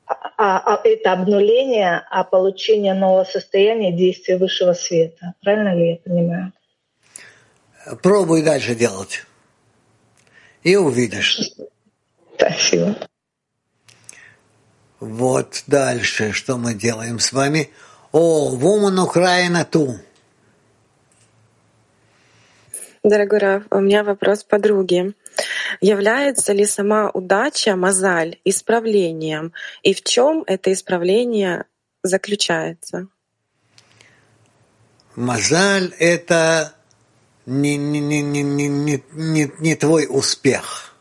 [0.10, 5.36] а, а это обнуление, а получение нового состояния— действия высшего света.
[5.42, 6.54] Правильно ли я понимаю?
[8.02, 9.26] Пробуй дальше делать.
[10.64, 11.52] И увидишь.
[12.36, 12.96] Спасибо.
[15.00, 17.70] Вот дальше, что мы делаем с вами.
[18.12, 19.96] О, Woman Украина ту.
[23.04, 25.14] Дорогой Раф, у меня вопрос подруге.
[25.82, 29.54] Является ли сама удача, мозаль, исправлением?
[29.84, 31.66] И в чем это исправление
[32.04, 33.08] заключается?
[35.16, 36.74] Мазаль— это
[37.46, 40.96] не, не, не, не, не, не, не твой успех.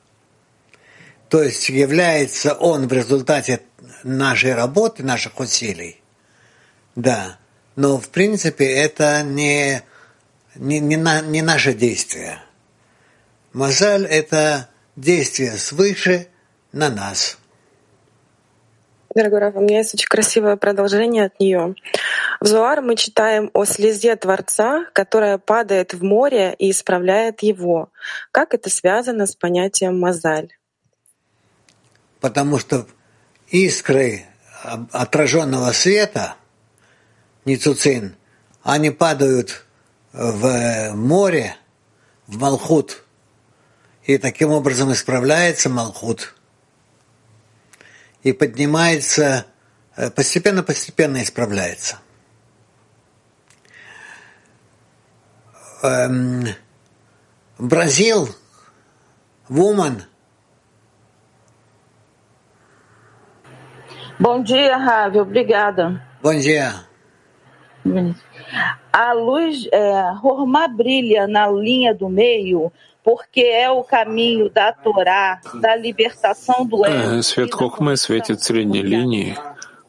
[1.29, 3.61] То есть является он в результате
[4.03, 6.01] нашей работы, наших усилий.
[6.97, 7.39] Да.
[7.77, 9.83] Но в принципе это не,
[10.57, 12.43] не, не, на, не наше действие.
[13.53, 16.29] Мазаль— это действие свыше
[16.73, 17.39] на нас.
[19.15, 21.75] Дорогой Раф, у меня есть очень красивое продолжение от нее.
[22.41, 27.89] В Зуар мы читаем о слезе Творца, которая падает в море и исправляет его.
[28.33, 30.53] Как это связано с понятием мазаль?
[32.21, 32.87] Потому что
[33.49, 34.27] искры
[34.93, 36.37] отраженного света,
[37.47, 38.15] ницуцин,
[38.63, 39.65] они падают
[40.13, 41.57] в море,
[42.27, 43.05] в Малхут,
[44.09, 46.35] и таким образом исправляется Малхут—
[48.23, 49.47] и поднимается,
[50.15, 51.99] постепенно-постепенно исправляется.
[55.83, 56.45] Эм,
[57.59, 58.29] Бразил,
[59.49, 60.03] Woman.
[64.19, 65.21] Bom dia, Ravi.
[65.21, 66.05] Obrigada.
[66.21, 66.85] Bom dia.
[68.93, 72.73] A luz, é, Hormá brilha na linha do meio
[73.09, 77.23] porque é o caminho da Torá, da libertação do ego.
[77.23, 79.35] Свет Хохмы светит средней линии,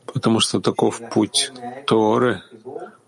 [0.05, 1.51] потому что таков путь
[1.85, 2.41] Торы,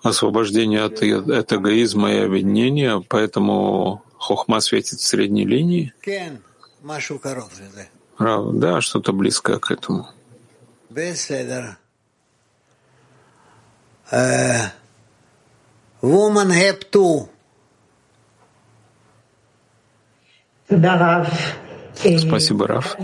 [0.03, 5.93] освобождение от, от эгоизма и объединения, поэтому Хохма светит в средней линии.
[8.19, 10.09] Да, что-то близкое к этому.
[16.01, 17.29] Woman have two.
[22.17, 22.97] Спасибо, Раф.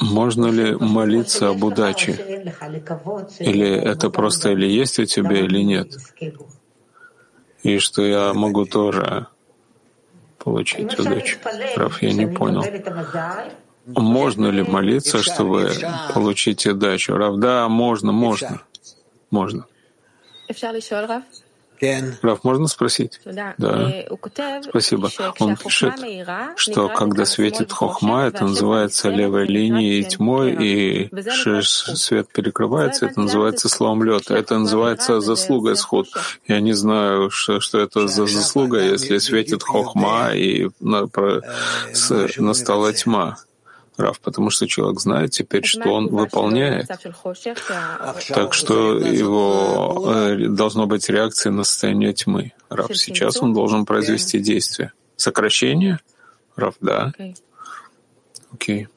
[0.00, 2.12] Можно ли молиться об удаче?
[3.38, 5.94] Или это просто или есть у тебя, или нет?
[7.62, 9.26] И что я могу тоже
[10.38, 11.38] получить удачу.
[11.76, 12.64] Раф, я не понял.
[13.86, 15.70] Можно ли молиться, чтобы
[16.14, 17.16] получить удачу?
[17.16, 18.62] Раф, да, можно, можно.
[19.30, 19.66] Можно.
[22.22, 23.20] Раф, можно спросить?
[23.24, 23.54] Да.
[24.68, 25.10] Спасибо.
[25.38, 25.94] Он пишет,
[26.56, 31.10] что когда светит хохма, это называется левой линией тьмой, и
[31.62, 34.30] свет перекрывается, это называется словом лед.
[34.30, 36.06] Это называется заслуга исход.
[36.46, 41.42] Я не знаю, что, что это за заслуга, если светит хохма и на, про,
[41.92, 43.38] с, настала тьма.
[43.98, 46.88] Рав, потому что человек знает теперь, что он выполняет.
[48.28, 52.52] Так что его э, должно быть реакция на состояние тьмы.
[52.70, 54.92] Рав, сейчас он должен произвести действие.
[55.16, 55.98] Сокращение?
[56.56, 57.12] Рав, да.
[58.52, 58.88] Окей.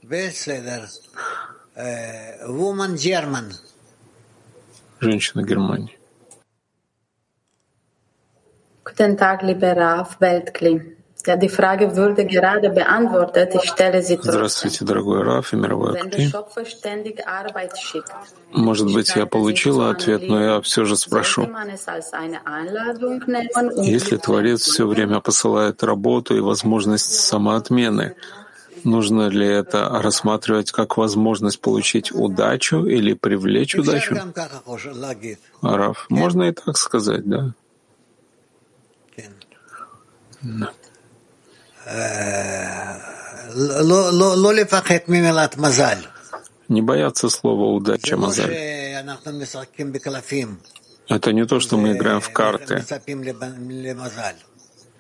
[5.02, 5.98] Женщина Германии.
[8.86, 10.95] Guten Tag, lieber Raf Weltkli.
[14.22, 16.32] Здравствуйте, дорогой Раф и мировой Акли.
[18.52, 21.48] Может быть, я получила ответ, но я все же спрошу.
[23.84, 28.16] Если Творец все время посылает работу и возможность самоотмены,
[28.84, 34.16] нужно ли это рассматривать как возможность получить удачу или привлечь удачу?
[35.64, 37.54] Раф, можно и так сказать, да?
[40.44, 40.72] Да.
[46.68, 48.54] Не бояться слова удача, мазаль.
[51.08, 52.84] Это не то, что мы играем в карты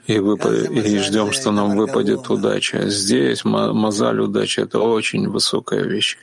[0.07, 0.53] и, выпад...
[0.69, 2.87] и ждем, что нам выпадет удача.
[2.89, 6.17] Здесь мазаль удача— это очень высокая вещь.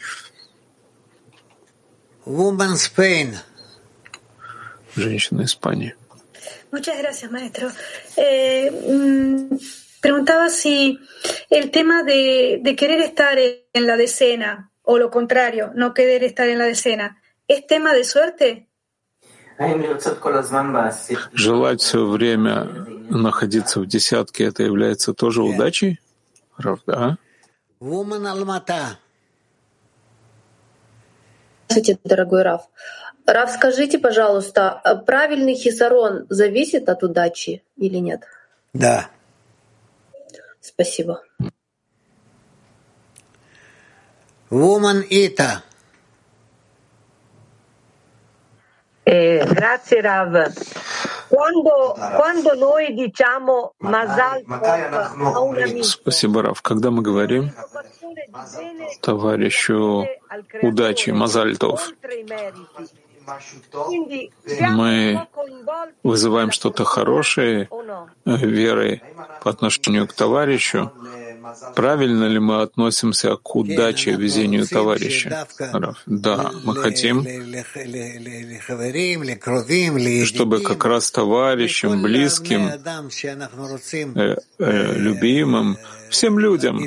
[4.94, 5.94] Женщина Испании.
[6.70, 7.72] Muchas gracias, maestro.
[8.16, 8.70] Eh,
[10.02, 10.98] Preguntaba si
[11.48, 16.48] el tema de, de querer estar en la decena o lo contrario, no querer estar
[16.48, 18.68] en la decena, ¿es tema de suerte?
[21.34, 22.64] Желать все время
[23.10, 26.00] находиться в десятке, это является тоже удачей?
[26.86, 27.18] Да?
[31.68, 32.62] Здравствуйте, дорогой Раф.
[33.24, 38.24] Раф, скажите, пожалуйста, правильный хисарон зависит от удачи или нет?
[38.72, 39.10] Да.
[40.62, 41.20] Спасибо.
[44.48, 45.64] Woman Ita.
[49.04, 50.52] Eh, grazie Rav.
[51.28, 54.44] Quando, quando noi diciamo Mazal
[55.82, 56.62] Спасибо, Рав.
[56.62, 57.50] Когда мы говорим
[59.00, 60.06] товарищу
[60.62, 61.90] удачи, Мазальтов,
[64.70, 65.26] мы
[66.02, 67.68] вызываем что-то хорошее
[68.24, 69.02] э, верой
[69.42, 70.92] по отношению к товарищу,
[71.74, 75.46] правильно ли мы относимся к удаче везению товарища?
[76.06, 77.24] Да, мы хотим,
[80.24, 82.68] чтобы как раз товарищам, близким,
[84.14, 85.76] э, э, любимым,
[86.10, 86.80] всем людям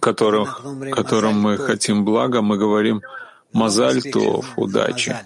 [0.00, 0.46] которым,
[0.92, 3.02] которым мы хотим блага, мы говорим
[3.56, 5.16] «мазаль тов»— удачи.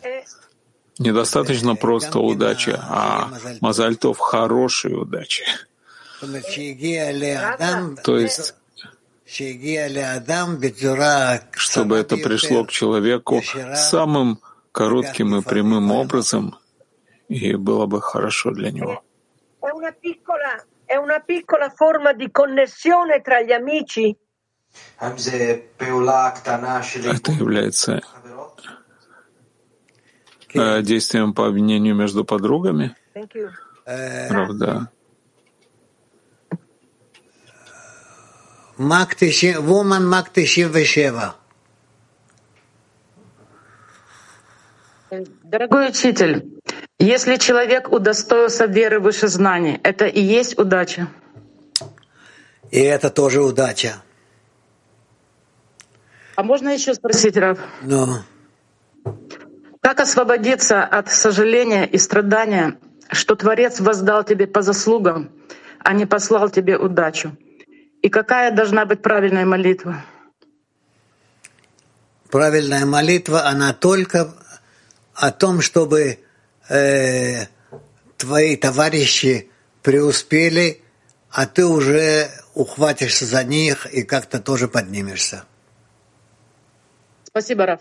[0.98, 5.44] Недостаточно просто удачи, а мазаль тов— хорошей удачи.
[8.04, 8.54] То есть
[11.52, 13.42] чтобы это пришло к человеку
[13.74, 14.40] самым
[14.72, 16.56] коротким и прямым образом,
[17.28, 19.02] и было бы хорошо для него.
[19.60, 21.20] È una
[30.54, 32.96] э, действием по объединению между подругами?
[33.84, 34.90] Правда.
[38.78, 41.14] Woman Мак 97.
[45.42, 46.60] Дорогой учитель,
[46.98, 51.08] если человек удостоился веры выше знаний, это и есть удача.
[52.70, 54.02] И это тоже удача.
[56.36, 57.58] А можно еще спросить, Рав?
[57.82, 58.06] Ну.
[59.80, 62.78] Как освободиться от сожаления и страдания,
[63.10, 65.32] что Творец воздал тебе по заслугам,
[65.78, 67.36] а не послал тебе удачу?
[68.02, 70.04] И какая должна быть правильная молитва?
[72.30, 74.34] Правильная молитва, она только
[75.14, 76.20] о том, чтобы
[76.68, 77.46] э,
[78.16, 79.50] твои товарищи
[79.82, 80.82] преуспели,
[81.30, 85.44] а ты уже ухватишься за них и как-то тоже поднимешься.
[87.24, 87.80] Спасибо, Раф.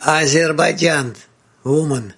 [0.00, 1.16] Азербайджан,
[1.64, 2.12] woman.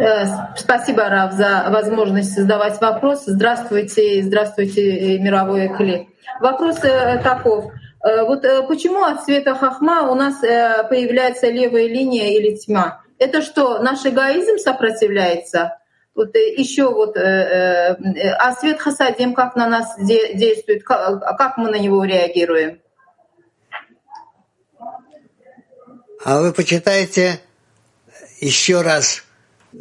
[0.00, 3.22] Э, спасибо, Рав, за возможность задавать вопрос.
[3.26, 6.08] Здравствуйте, здравствуйте, э, мировой Кли.
[6.40, 7.72] Вопрос э, таков.
[8.04, 13.02] Вот почему от цвета хахма у нас появляется левая линия или тьма?
[13.16, 15.78] Это что, наш эгоизм сопротивляется?
[16.16, 22.81] Вот еще вот, а свет хасадим как на нас действует, как мы на него реагируем?
[26.24, 27.40] А вы почитайте
[28.40, 29.24] еще раз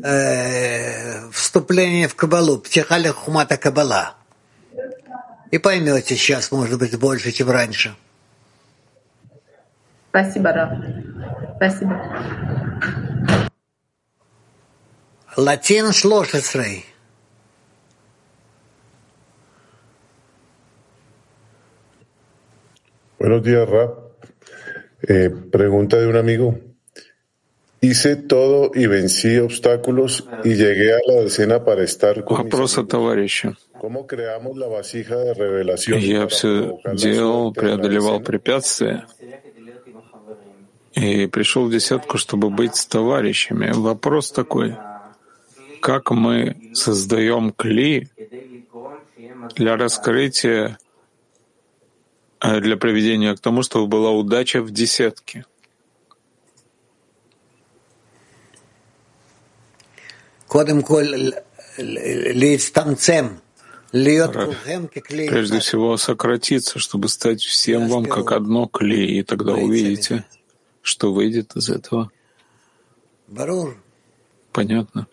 [0.04, 4.16] э, вступление в Кабалу, Птихаля Хумата Кабала.
[5.52, 7.96] И поймете сейчас, может быть, больше, чем раньше.
[10.10, 10.72] Спасибо, Раф.
[11.58, 12.02] Спасибо.
[15.36, 16.86] Латин шлошесрей.
[23.20, 24.01] Buenos días, Rap.
[25.08, 26.60] Eh, pregunta de un amigo.
[27.84, 32.90] Hice todo y vencí obstáculos y llegué a la decena para estar con Вопрос от
[32.90, 33.58] товарища.
[33.80, 36.00] ¿Cómo creamos la vasija de revelación?
[36.00, 39.08] Я все делал, преодолевал препятствия
[40.94, 43.72] и пришел в десятку, чтобы быть с товарищами.
[43.74, 44.78] Вопрос такой,
[45.82, 48.10] как мы создаем кли
[49.56, 50.78] для раскрытия,
[52.42, 55.46] для приведения к тому, чтобы была удача в десятке?
[65.30, 70.26] Прежде всего сократиться, чтобы стать всем вам как одно клей, и тогда увидите,
[70.82, 72.12] что выйдет из этого.
[74.52, 75.08] Понятно.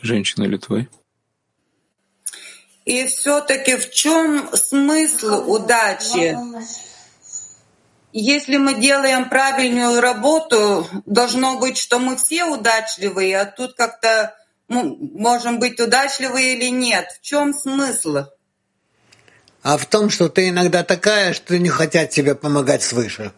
[0.00, 0.88] Женщина Литвы.
[2.84, 6.36] И все-таки в чем смысл удачи?
[8.12, 14.34] если мы делаем правильную работу, должно быть, что мы все удачливые, а тут как-то
[14.68, 17.08] ну, можем быть удачливы или нет.
[17.12, 18.24] В чем смысл?
[19.62, 23.32] А в том, что ты иногда такая, что не хотят тебе помогать свыше.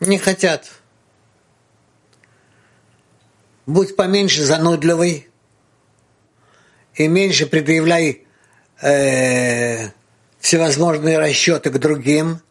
[0.00, 0.70] Не хотят.
[3.66, 5.28] Будь поменьше занудливый
[6.96, 8.26] и меньше предъявляй
[8.82, 9.88] э,
[10.40, 12.40] всевозможные расчеты к другим–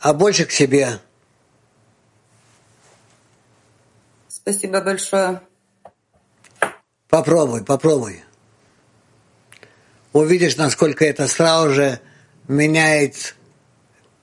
[0.00, 1.00] а больше к себе.
[4.28, 5.40] Спасибо большое.
[7.08, 8.22] Попробуй, попробуй.
[10.12, 12.00] Увидишь, насколько это сразу же
[12.46, 13.34] меняет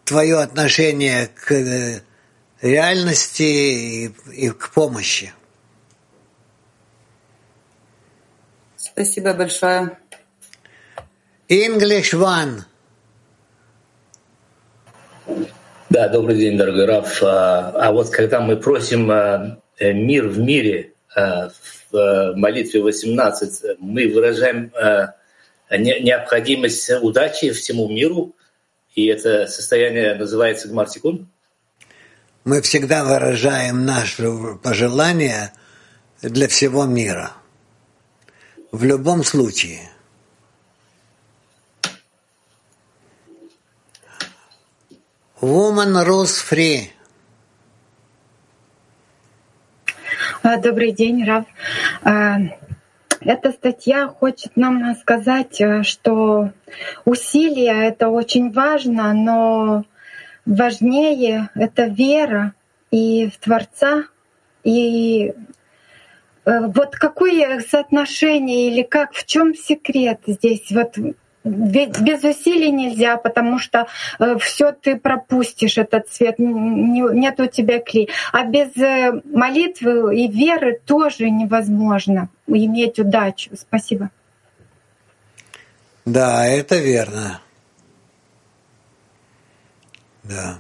[0.03, 2.01] твое отношение к э,
[2.61, 5.33] реальности и, и к помощи.
[8.95, 9.97] Спасибо большое.
[11.49, 12.61] English one.
[15.89, 17.21] Да, добрый день, дорогой Раф.
[17.21, 21.49] А, а вот когда мы просим а, э, мир в мире а,
[21.91, 24.71] в э, молитве 18, мы выражаем
[25.69, 28.33] необходимость удачи всему миру,
[28.93, 31.27] и это состояние называется гмартикун?
[32.45, 35.51] мы всегда выражаем наше пожелание
[36.21, 37.33] для всего мира.
[38.75, 39.79] В любом случае.
[45.39, 46.89] Woman Rose Free.
[50.43, 51.45] А, добрый день, Рав.
[52.03, 52.35] А,
[53.21, 56.51] эта статья хочет нам сказать, э, что
[57.05, 59.85] усилия— это очень важно, но
[60.45, 62.53] важнее— это вера
[62.91, 64.03] и в Творца.
[64.65, 65.33] И
[66.45, 70.71] вот какое соотношение или как, в чем секрет здесь?
[70.71, 70.97] Вот
[71.45, 73.87] без усилий нельзя, потому что
[74.19, 78.09] э, все ты пропустишь этот свет, нет у тебя клей.
[78.31, 83.51] А без э, молитвы и веры тоже невозможно иметь удачу.
[83.55, 84.09] Спасибо.
[86.03, 87.41] Да, это верно.
[90.23, 90.59] Да.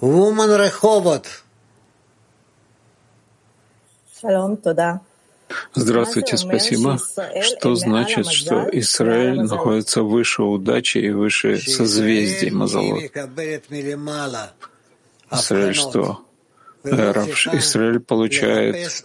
[0.00, 1.44] Woman Реховод.
[5.74, 6.98] Здравствуйте, спасибо.
[7.42, 13.02] Что значит, что Израиль находится выше удачи и выше созвездий Мазалот?
[15.32, 16.24] Израиль что?
[16.84, 19.04] Израиль получает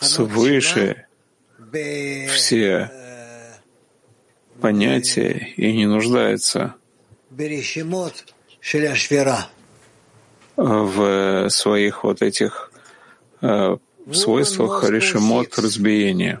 [0.00, 1.06] свыше
[2.28, 2.90] все
[4.60, 6.74] понятия и не нуждается
[10.56, 12.72] в своих вот этих
[13.42, 13.76] э,
[14.08, 16.40] в свойствах решимот разбиения.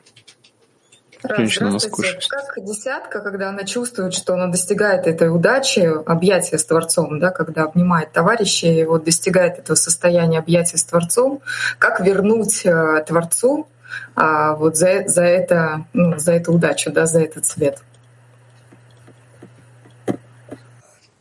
[1.36, 2.24] Женщина нас кушает.
[2.28, 7.64] Как десятка, когда она чувствует, что она достигает этой удачи, объятия с Творцом, да, когда
[7.64, 11.42] обнимает товарища и вот достигает этого состояния объятия с Творцом,
[11.78, 13.66] как вернуть э, Творцу
[14.14, 17.82] а, вот за, за, это, ну, за эту удачу, да, за этот свет?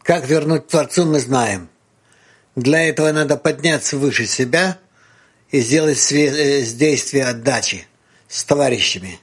[0.03, 1.69] Как вернуть Творцу, мы знаем.
[2.55, 4.77] Для этого надо подняться выше себя—
[5.51, 7.87] и сделать э, действие отдачи
[8.27, 9.19] с товарищами.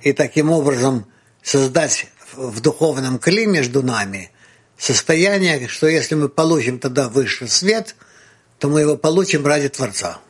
[0.00, 1.06] И таким образом
[1.42, 4.30] создать в духовном кли между нами
[4.76, 7.96] состояние, что если мы получим тогда высший свет,
[8.58, 10.20] то мы его получим ради Творца.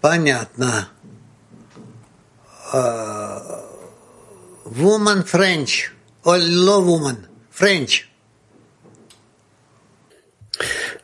[0.00, 0.88] Понятно.
[4.76, 5.92] Woman French,
[6.24, 8.08] or low woman, French.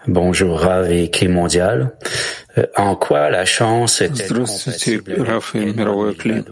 [0.07, 1.99] Bonjour, Rav et Clé mondial.
[2.57, 6.45] Euh, en quoi la chance est-elle Здравствуйте, Раф и мировой Кли.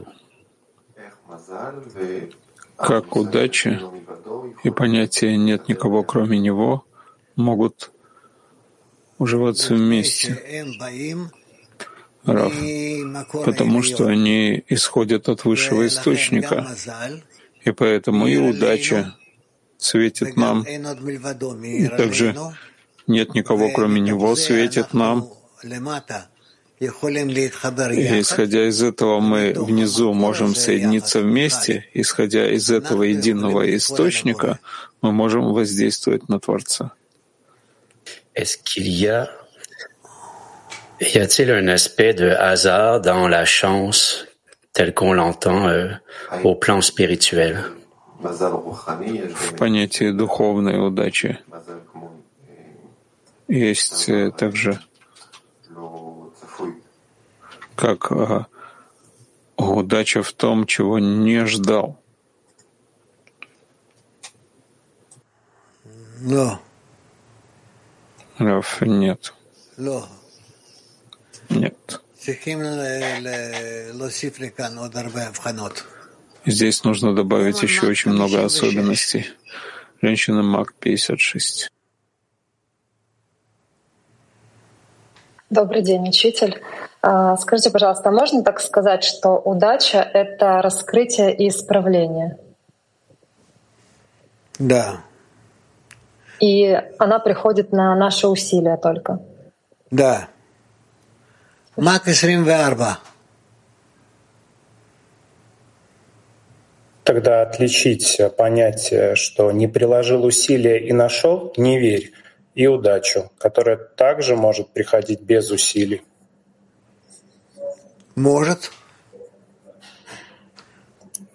[2.77, 3.81] Как удача
[4.63, 6.85] и понятие «нет никого, кроме него»
[7.35, 7.93] могут
[9.19, 10.37] уживаться вместе.
[12.27, 12.53] Рав,
[13.45, 16.67] потому что они исходят от высшего источника,
[17.65, 19.15] и поэтому и удача
[19.79, 22.37] светит нам, и также
[23.07, 25.29] нет никого, кроме Него, светит нам.
[26.79, 26.87] И
[28.21, 34.59] исходя из этого мы внизу можем соединиться вместе, исходя из этого единого источника,
[35.01, 36.93] мы можем воздействовать на Творца.
[41.00, 44.28] y a-t-il un aspect de hasard dans la chance
[44.74, 45.90] tel qu'on l'entend euh,
[46.44, 47.64] au plan spirituel?
[48.24, 51.40] В понятии духовной удачи
[53.48, 54.80] есть э, также
[57.76, 58.46] как а,
[59.58, 61.98] удача в том, чего не ждал.
[66.24, 66.60] No.
[68.38, 69.34] Раф, нет.
[69.78, 70.06] No.
[71.51, 72.01] Нет.
[76.45, 79.27] Здесь нужно добавить еще очень много особенностей.
[80.03, 81.71] Женщина МАК 56.
[85.51, 86.61] Добрый день, учитель.
[87.03, 92.39] А, скажите, пожалуйста, можно так сказать, что удача— это раскрытие и исправление?
[94.59, 95.05] Да.
[96.41, 99.21] И она приходит на наши усилия только?
[99.91, 100.29] Да.
[101.77, 102.97] Мак 24.
[107.05, 112.13] Тогда отличить понятие, что не приложил усилия и нашел, не верь,
[112.55, 116.01] и удачу, которая также может приходить без усилий.
[118.15, 118.73] Может.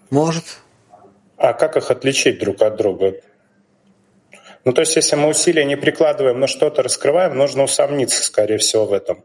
[0.09, 0.45] Может.
[1.37, 3.13] А как их отличить друг от друга?
[4.65, 8.85] Ну, то есть, если мы усилия не прикладываем, но что-то раскрываем, нужно усомниться, скорее всего,
[8.87, 9.23] в этом.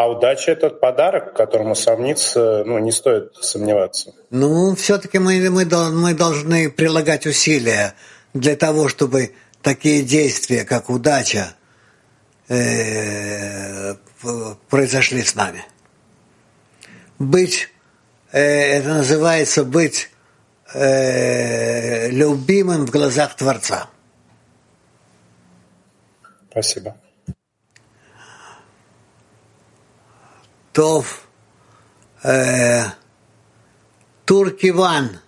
[0.00, 4.14] А удача— это подарок, которому сомниться, ну, не стоит сомневаться.
[4.30, 7.92] Ну, все-таки мы, мы, мы должны прилагать усилия
[8.32, 11.54] для того, чтобы такие действия, как удача,
[12.48, 13.94] э,
[14.70, 15.66] произошли с нами.
[17.18, 17.68] Быть,
[18.32, 20.08] э, это называется быть
[20.72, 23.90] э, любимым в глазах Творца.
[26.50, 26.96] Спасибо.
[30.72, 31.28] Тов
[32.24, 32.82] э,
[34.26, 35.20] Туркиван.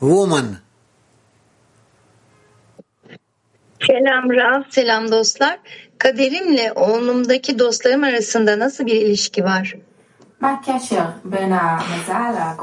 [0.00, 0.58] Woman.
[3.86, 4.62] Selam Rav.
[4.70, 5.58] Selam dostlar.
[5.98, 9.74] Kaderimle oğlumdaki dostlarım arasında nasıl bir ilişki var?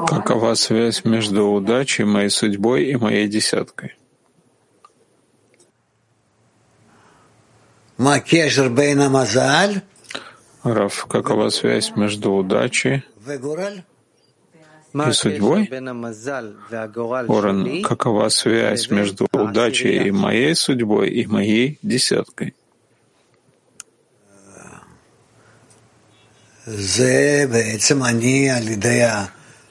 [0.06, 3.96] Какова связь между удачей, моей судьбой и моей десяткой?
[7.98, 9.82] Макешер Бейна Мазаль
[10.64, 13.02] Раф, какова связь между удачей
[14.94, 15.68] и судьбой?
[17.28, 22.54] Орен, какова связь между удачей и моей судьбой и моей десяткой?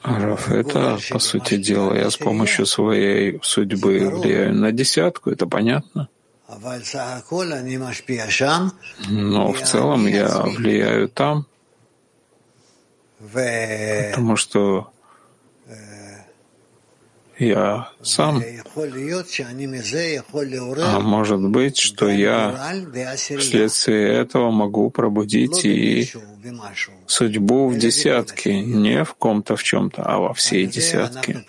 [0.02, 6.08] Раф, это, по сути дела, я с помощью своей судьбы влияю на десятку, это понятно?
[9.08, 11.46] Но в целом я влияю там,
[13.18, 14.92] потому что
[17.38, 18.42] я сам.
[20.78, 22.74] А может быть, что я
[23.38, 26.08] вследствие этого могу пробудить и
[27.06, 31.44] судьбу в десятке, не в ком-то в чем-то, а во всей десятке.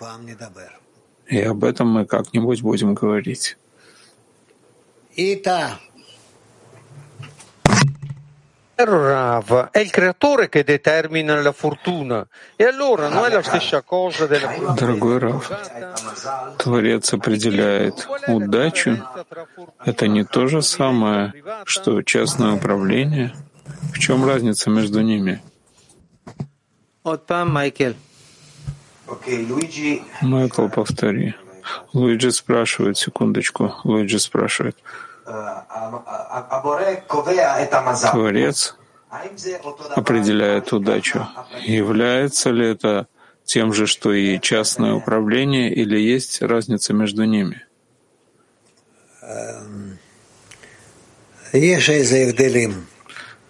[1.26, 3.56] И об этом мы как-нибудь будем говорить.
[8.76, 14.26] Rav è il creatore che determina la fortuna e allora non è la stessa cosa
[14.26, 15.48] della Дорогой Рав,
[16.58, 18.98] Творец определяет удачу.
[19.84, 21.32] Это не то же самое,
[21.64, 23.32] что частное управление.
[23.92, 25.40] В чем разница между ними?
[30.22, 31.34] Майкл, повтори.
[31.92, 34.76] Луиджи спрашивает, секундочку, Луиджи спрашивает.
[38.12, 38.76] Творец
[39.96, 41.26] определяет удачу.
[41.62, 43.06] Является ли это
[43.44, 47.64] тем же, что и частное управление, или есть разница между ними?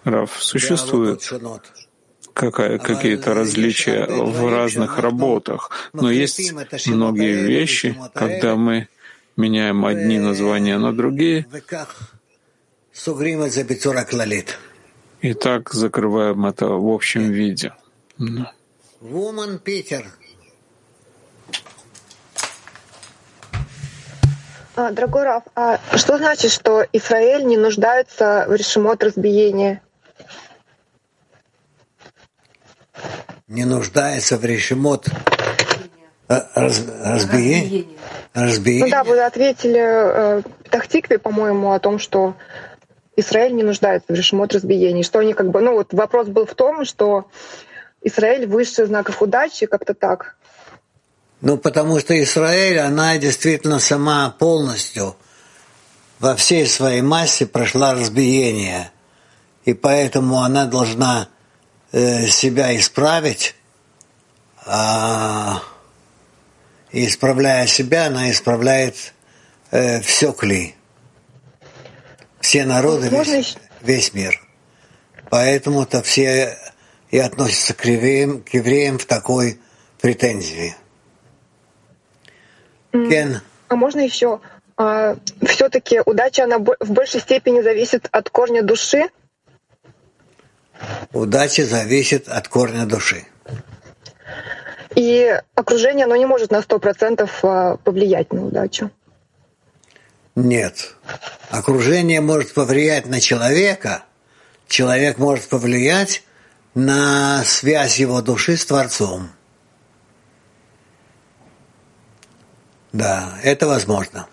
[0.03, 1.21] Рав, существует
[2.35, 6.53] какие-то различия в разных работах, но есть
[6.85, 8.87] многие вещи, когда мы
[9.37, 11.45] меняем одни названия на другие,
[15.21, 17.73] и так закрываем это в общем виде.
[19.01, 20.05] Woman Питер.
[24.75, 29.81] Дорогой Раф, а что значит, что Израиль не нуждается в решимот разбиения?
[33.47, 35.07] Не нуждается в решимот
[36.27, 37.85] раз, разбиения?
[38.33, 38.85] разбиения?
[38.85, 40.41] Ну да, вы ответили э,
[40.71, 42.35] Тахтикве, по-моему, о том, что
[43.15, 45.03] Израиль не нуждается в решимот разбиений.
[45.03, 47.25] Что они как бы, ну вот вопрос был в том, что
[48.01, 50.37] Израиль выше знаков удачи, как-то так.
[51.41, 55.15] Ну, потому что Израиль, она действительно сама полностью
[56.19, 58.89] во всей своей массе прошла разбиение.
[59.65, 61.34] И поэтому она должна э,
[61.95, 63.55] себя исправить,
[64.65, 65.61] а,
[66.91, 69.13] исправляя себя, она исправляет
[69.71, 70.75] э, все кли,
[72.39, 74.41] все народы, весь, весь мир.
[75.29, 76.57] Поэтому-то все
[77.11, 79.59] и относятся к евреям, к евреям в такой
[80.01, 80.75] претензии.
[82.91, 83.41] Кен.
[83.67, 84.39] А можно еще?
[84.77, 85.15] А,
[85.47, 89.09] все-таки удача, она в большей степени зависит от корня души?
[91.15, 93.25] Удача зависит от корня души.
[94.97, 98.91] И окружение, оно не может на сто процентов а, повлиять на удачу?
[100.35, 100.93] Нет.
[101.49, 104.03] Окружение может повлиять на человека,
[104.67, 106.21] человек может повлиять
[106.73, 109.29] на связь его души с Творцом.
[112.91, 114.27] Да, это возможно.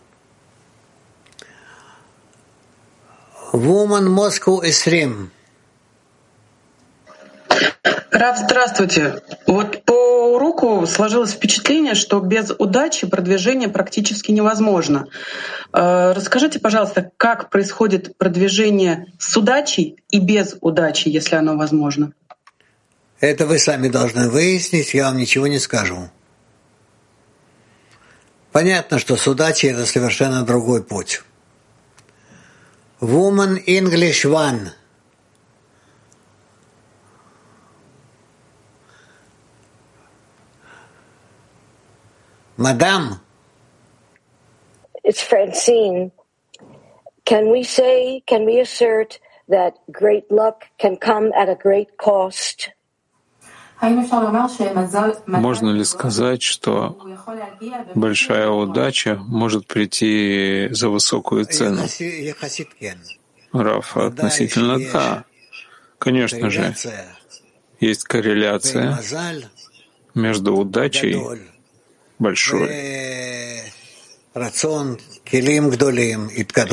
[3.52, 5.30] Woman Moscow Esrim.
[8.10, 9.22] Рав, здравствуйте.
[9.46, 15.06] Вот по уроку сложилось впечатление, что без удачи продвижение практически невозможно.
[15.72, 22.12] Э, расскажите, пожалуйста, как происходит продвижение с удачей и без удачи, если оно возможно?
[23.18, 26.10] Это вы сами должны выяснить, я вам ничего не скажу.
[28.52, 31.22] Понятно, что с удачей это совершенно другой путь.
[33.00, 34.68] Woman English One.
[42.56, 43.20] Madame.
[45.04, 46.12] It's Francine.
[47.24, 52.70] Can we say, can we assert that great luck can come at a great cost?
[55.26, 56.96] Можно ли сказать, что
[57.96, 61.82] большая удача может прийти за высокую цену?
[63.52, 65.24] Раф, относительно да.
[65.98, 66.74] Конечно же,
[67.80, 68.98] есть корреляция
[70.14, 71.16] между удачей
[72.22, 72.68] большой.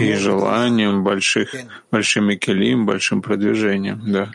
[0.05, 1.53] И желанием больших,
[1.91, 4.01] большими келим, большим продвижением.
[4.11, 4.29] Да.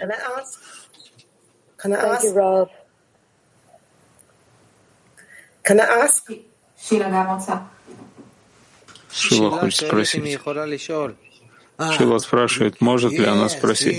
[9.11, 10.39] Шила хочет спросить.
[11.97, 13.97] Шила спрашивает, может ли она спросить.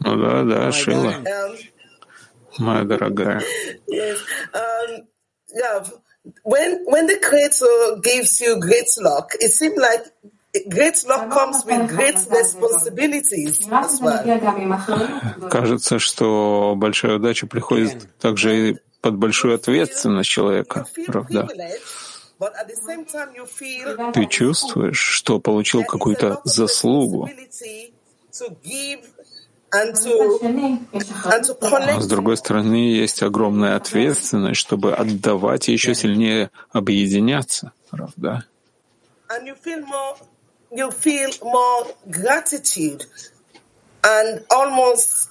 [0.00, 1.14] Ну да, да, Шила.
[2.58, 3.42] Моя дорогая.
[3.88, 4.18] Yes.
[4.52, 5.06] Um,
[5.54, 5.84] yeah.
[6.42, 10.04] When when the creator gives you great luck, it seems like
[10.68, 14.24] great luck comes with great responsibilities as well.
[15.50, 21.48] Кажется, что большая удача приходит также и под большую ответственность человека, правда?
[24.12, 27.30] Ты чувствуешь, что получил какую-то заслугу,
[30.92, 38.44] а с другой стороны, есть огромная ответственность, чтобы отдавать и еще сильнее объединяться, правда?
[44.06, 45.30] and almost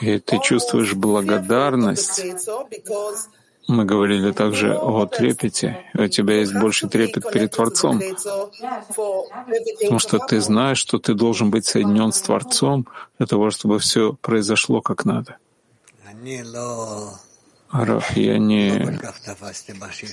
[0.00, 2.22] и ты чувствуешь благодарность
[3.68, 5.84] мы говорили также о трепете.
[5.94, 8.00] У тебя есть больше трепет перед Творцом,
[9.80, 12.86] потому что ты знаешь, что ты должен быть соединен с Творцом
[13.18, 15.36] для того, чтобы все произошло как надо.
[17.72, 18.98] Раф, я не,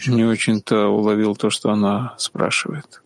[0.06, 3.02] не очень-то уловил то, что она спрашивает.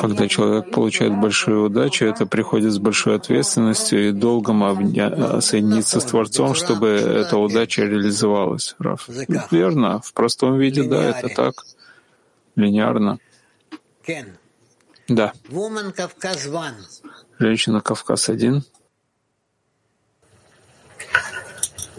[0.00, 5.40] Когда человек получает большую удачу, это приходит с большой ответственностью и долгом обня...
[5.40, 8.74] соединиться с Творцом, чтобы эта удача реализовалась.
[8.78, 9.08] Раф.
[9.50, 11.64] Верно, в простом виде, да, это так.
[12.56, 13.18] Линейно.
[15.08, 15.32] Да.
[17.38, 18.62] Женщина Кавказ-1.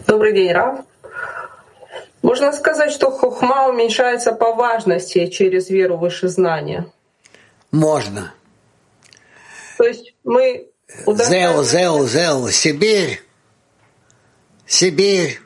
[0.06, 0.84] Добрый день, Рав.
[2.22, 6.86] Можно сказать, что хохма уменьшается по важности через веру в высшее знание?
[7.72, 8.32] Можно.
[9.76, 10.68] То есть мы
[11.06, 13.20] Зеу, Зеу, Зеу, Сибирь,
[14.66, 15.40] Сибирь.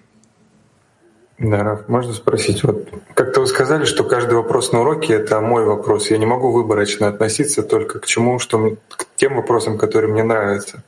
[1.38, 2.62] Да, можно спросить?
[2.62, 6.10] Вот как-то вы сказали, что каждый вопрос на уроке— это мой вопрос.
[6.10, 10.82] Я не могу выборочно относиться только к чему, что к тем вопросам, которые мне нравятся.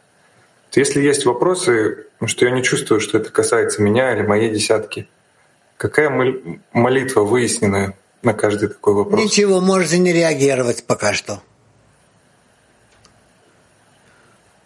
[0.72, 5.08] Если есть вопросы, что я не чувствую, что это касается меня или моей десятки,
[5.78, 6.10] какая
[6.72, 9.24] молитва выяснена на каждый такой вопрос?
[9.24, 11.42] Ничего, можете не реагировать пока что.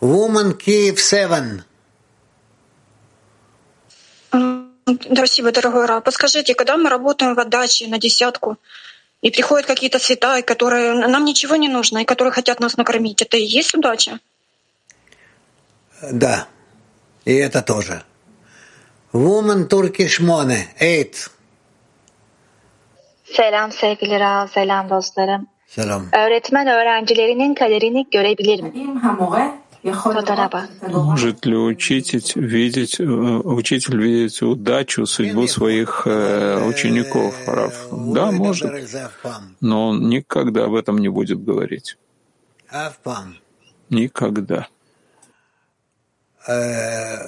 [0.01, 1.61] Woman Kiev 7.
[5.15, 6.01] Спасибо, дорогой Ра.
[6.01, 8.59] Подскажите, когда мы работаем в отдаче на десятку,
[9.21, 13.37] и приходят какие-то святая, которые нам ничего не нужно, и которые хотят нас накормить, это
[13.37, 14.19] и есть удача?
[16.11, 16.49] Да,
[17.25, 18.03] и это тоже.
[19.13, 21.27] Woman Turkish Mone, eight.
[23.25, 25.47] Selam sevgili Rav, selam dostlarım.
[25.67, 26.07] Selam.
[26.13, 28.73] Öğretmen öğrencilerinin kaderini görebilir mi?
[29.85, 37.89] Может ли учитель видеть, учитель видеть удачу, судьбу своих э, учеников, Раф?
[37.91, 38.71] Да, может,
[39.61, 41.97] но он никогда об этом не будет говорить.
[43.91, 44.69] Никогда.
[46.49, 47.19] Uh,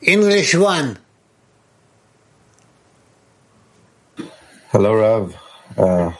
[0.00, 0.96] English one.
[4.76, 5.34] Hello, Rav.
[5.78, 6.12] Uh,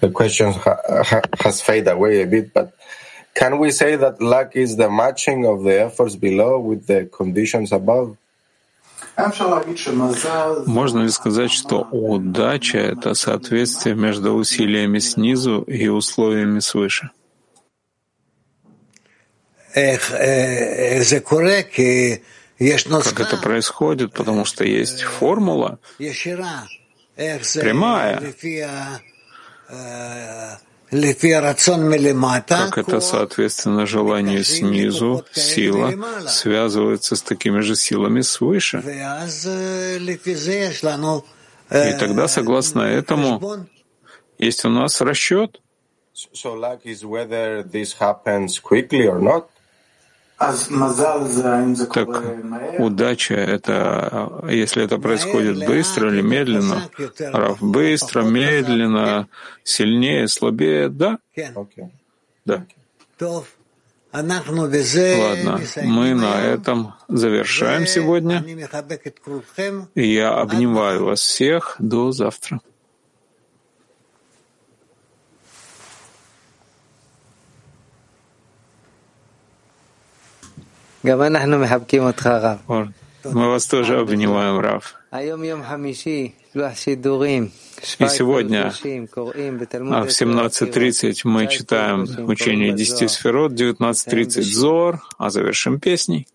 [0.00, 2.72] the question ha- ha- has faded away a bit, but
[3.34, 7.72] can we say that luck is the matching of the efforts below with the conditions
[7.72, 8.16] above?
[10.66, 17.10] Можно ли сказать, что удача— это соответствие между усилиями снизу и условиями свыше?
[23.02, 25.80] как это происходит, потому что есть формула
[27.16, 28.34] прямая,
[32.46, 35.92] как это, соответственно, желание снизу, сила,
[36.28, 38.82] связывается с такими же силами свыше.
[41.70, 43.66] И тогда, согласно этому,
[44.38, 45.60] есть у нас расчет.
[51.92, 52.08] Так
[52.78, 56.88] удача— это если это происходит быстро или медленно,
[57.32, 59.28] Рав, быстро, медленно,
[59.62, 61.18] сильнее, слабее, да?
[62.44, 62.64] Да.
[64.12, 64.42] Ладно,
[65.82, 68.44] мы на этом завершаем сегодня.
[69.94, 71.76] Я обнимаю вас всех.
[71.80, 72.60] До завтра.
[83.24, 84.94] Мы вас тоже обнимаем, Рав.
[87.98, 88.86] И сегодня в
[90.08, 96.26] 17.30 мы читаем учение десяти сферот, 19.30 Зор, а завершим песней.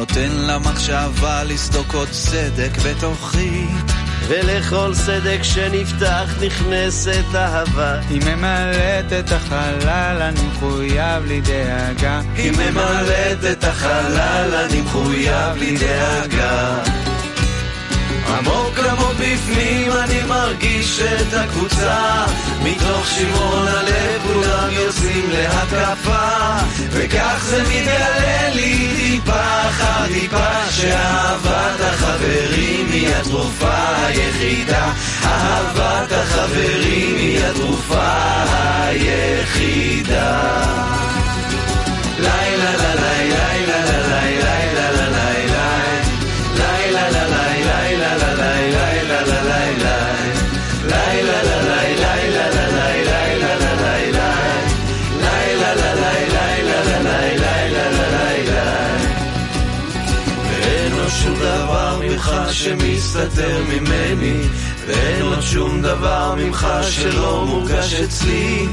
[0.00, 3.66] נותן למחשבה לסדוק עוד סדק בתוכי.
[4.28, 8.00] ולכל סדק שנפתח נכנסת אהבה.
[8.10, 12.20] היא ממלאת את החלל, אני מחויב לי דאגה.
[12.34, 15.76] היא ממלאת את החלל, אני מחויב לי
[20.60, 22.24] מרגיש את הקבוצה.
[22.62, 26.56] מתוך שמעון הלב כולם יוצאים להתקפה.
[26.90, 34.92] וכך זה מתגלה לי טיפה אחר טיפה שאהבת החברים היא התרופה היחידה.
[35.24, 38.12] אהבת החברים היא התרופה
[38.86, 40.40] היחידה.
[42.18, 43.59] לילה לילה לילה
[62.52, 64.40] שמסתתר ממני
[64.86, 68.66] ואין עוד שום דבר ממך שלא מורגש אצלי.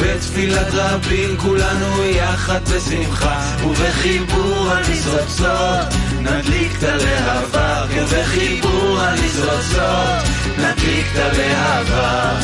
[0.00, 12.34] בתפילת רבים כולנו יחד בשמחה ובחיבור הניצוצות נדליק את הלהבה ובחיבור הניצוצות נדליק את הלהבה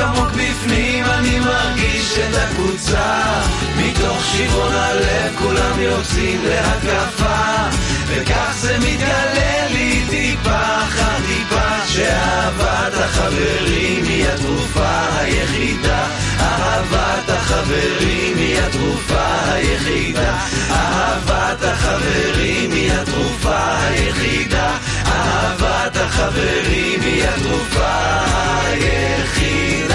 [0.00, 3.40] עמוק בפנים אני מרגיש את הקבוצה.
[3.76, 7.68] מתוך שברון הלב כולם יוצאים להקפה
[8.06, 16.06] וכך זה מתגלה לי טיפה אחר טיפה שאהבת החברים היא התרופה היחידה.
[16.40, 20.36] אהבת החברים היא התרופה היחידה.
[20.70, 24.70] אהבת החברים היא התרופה היחידה.
[25.06, 27.96] אהבת החברים היא התרופה
[28.66, 29.89] היחידה.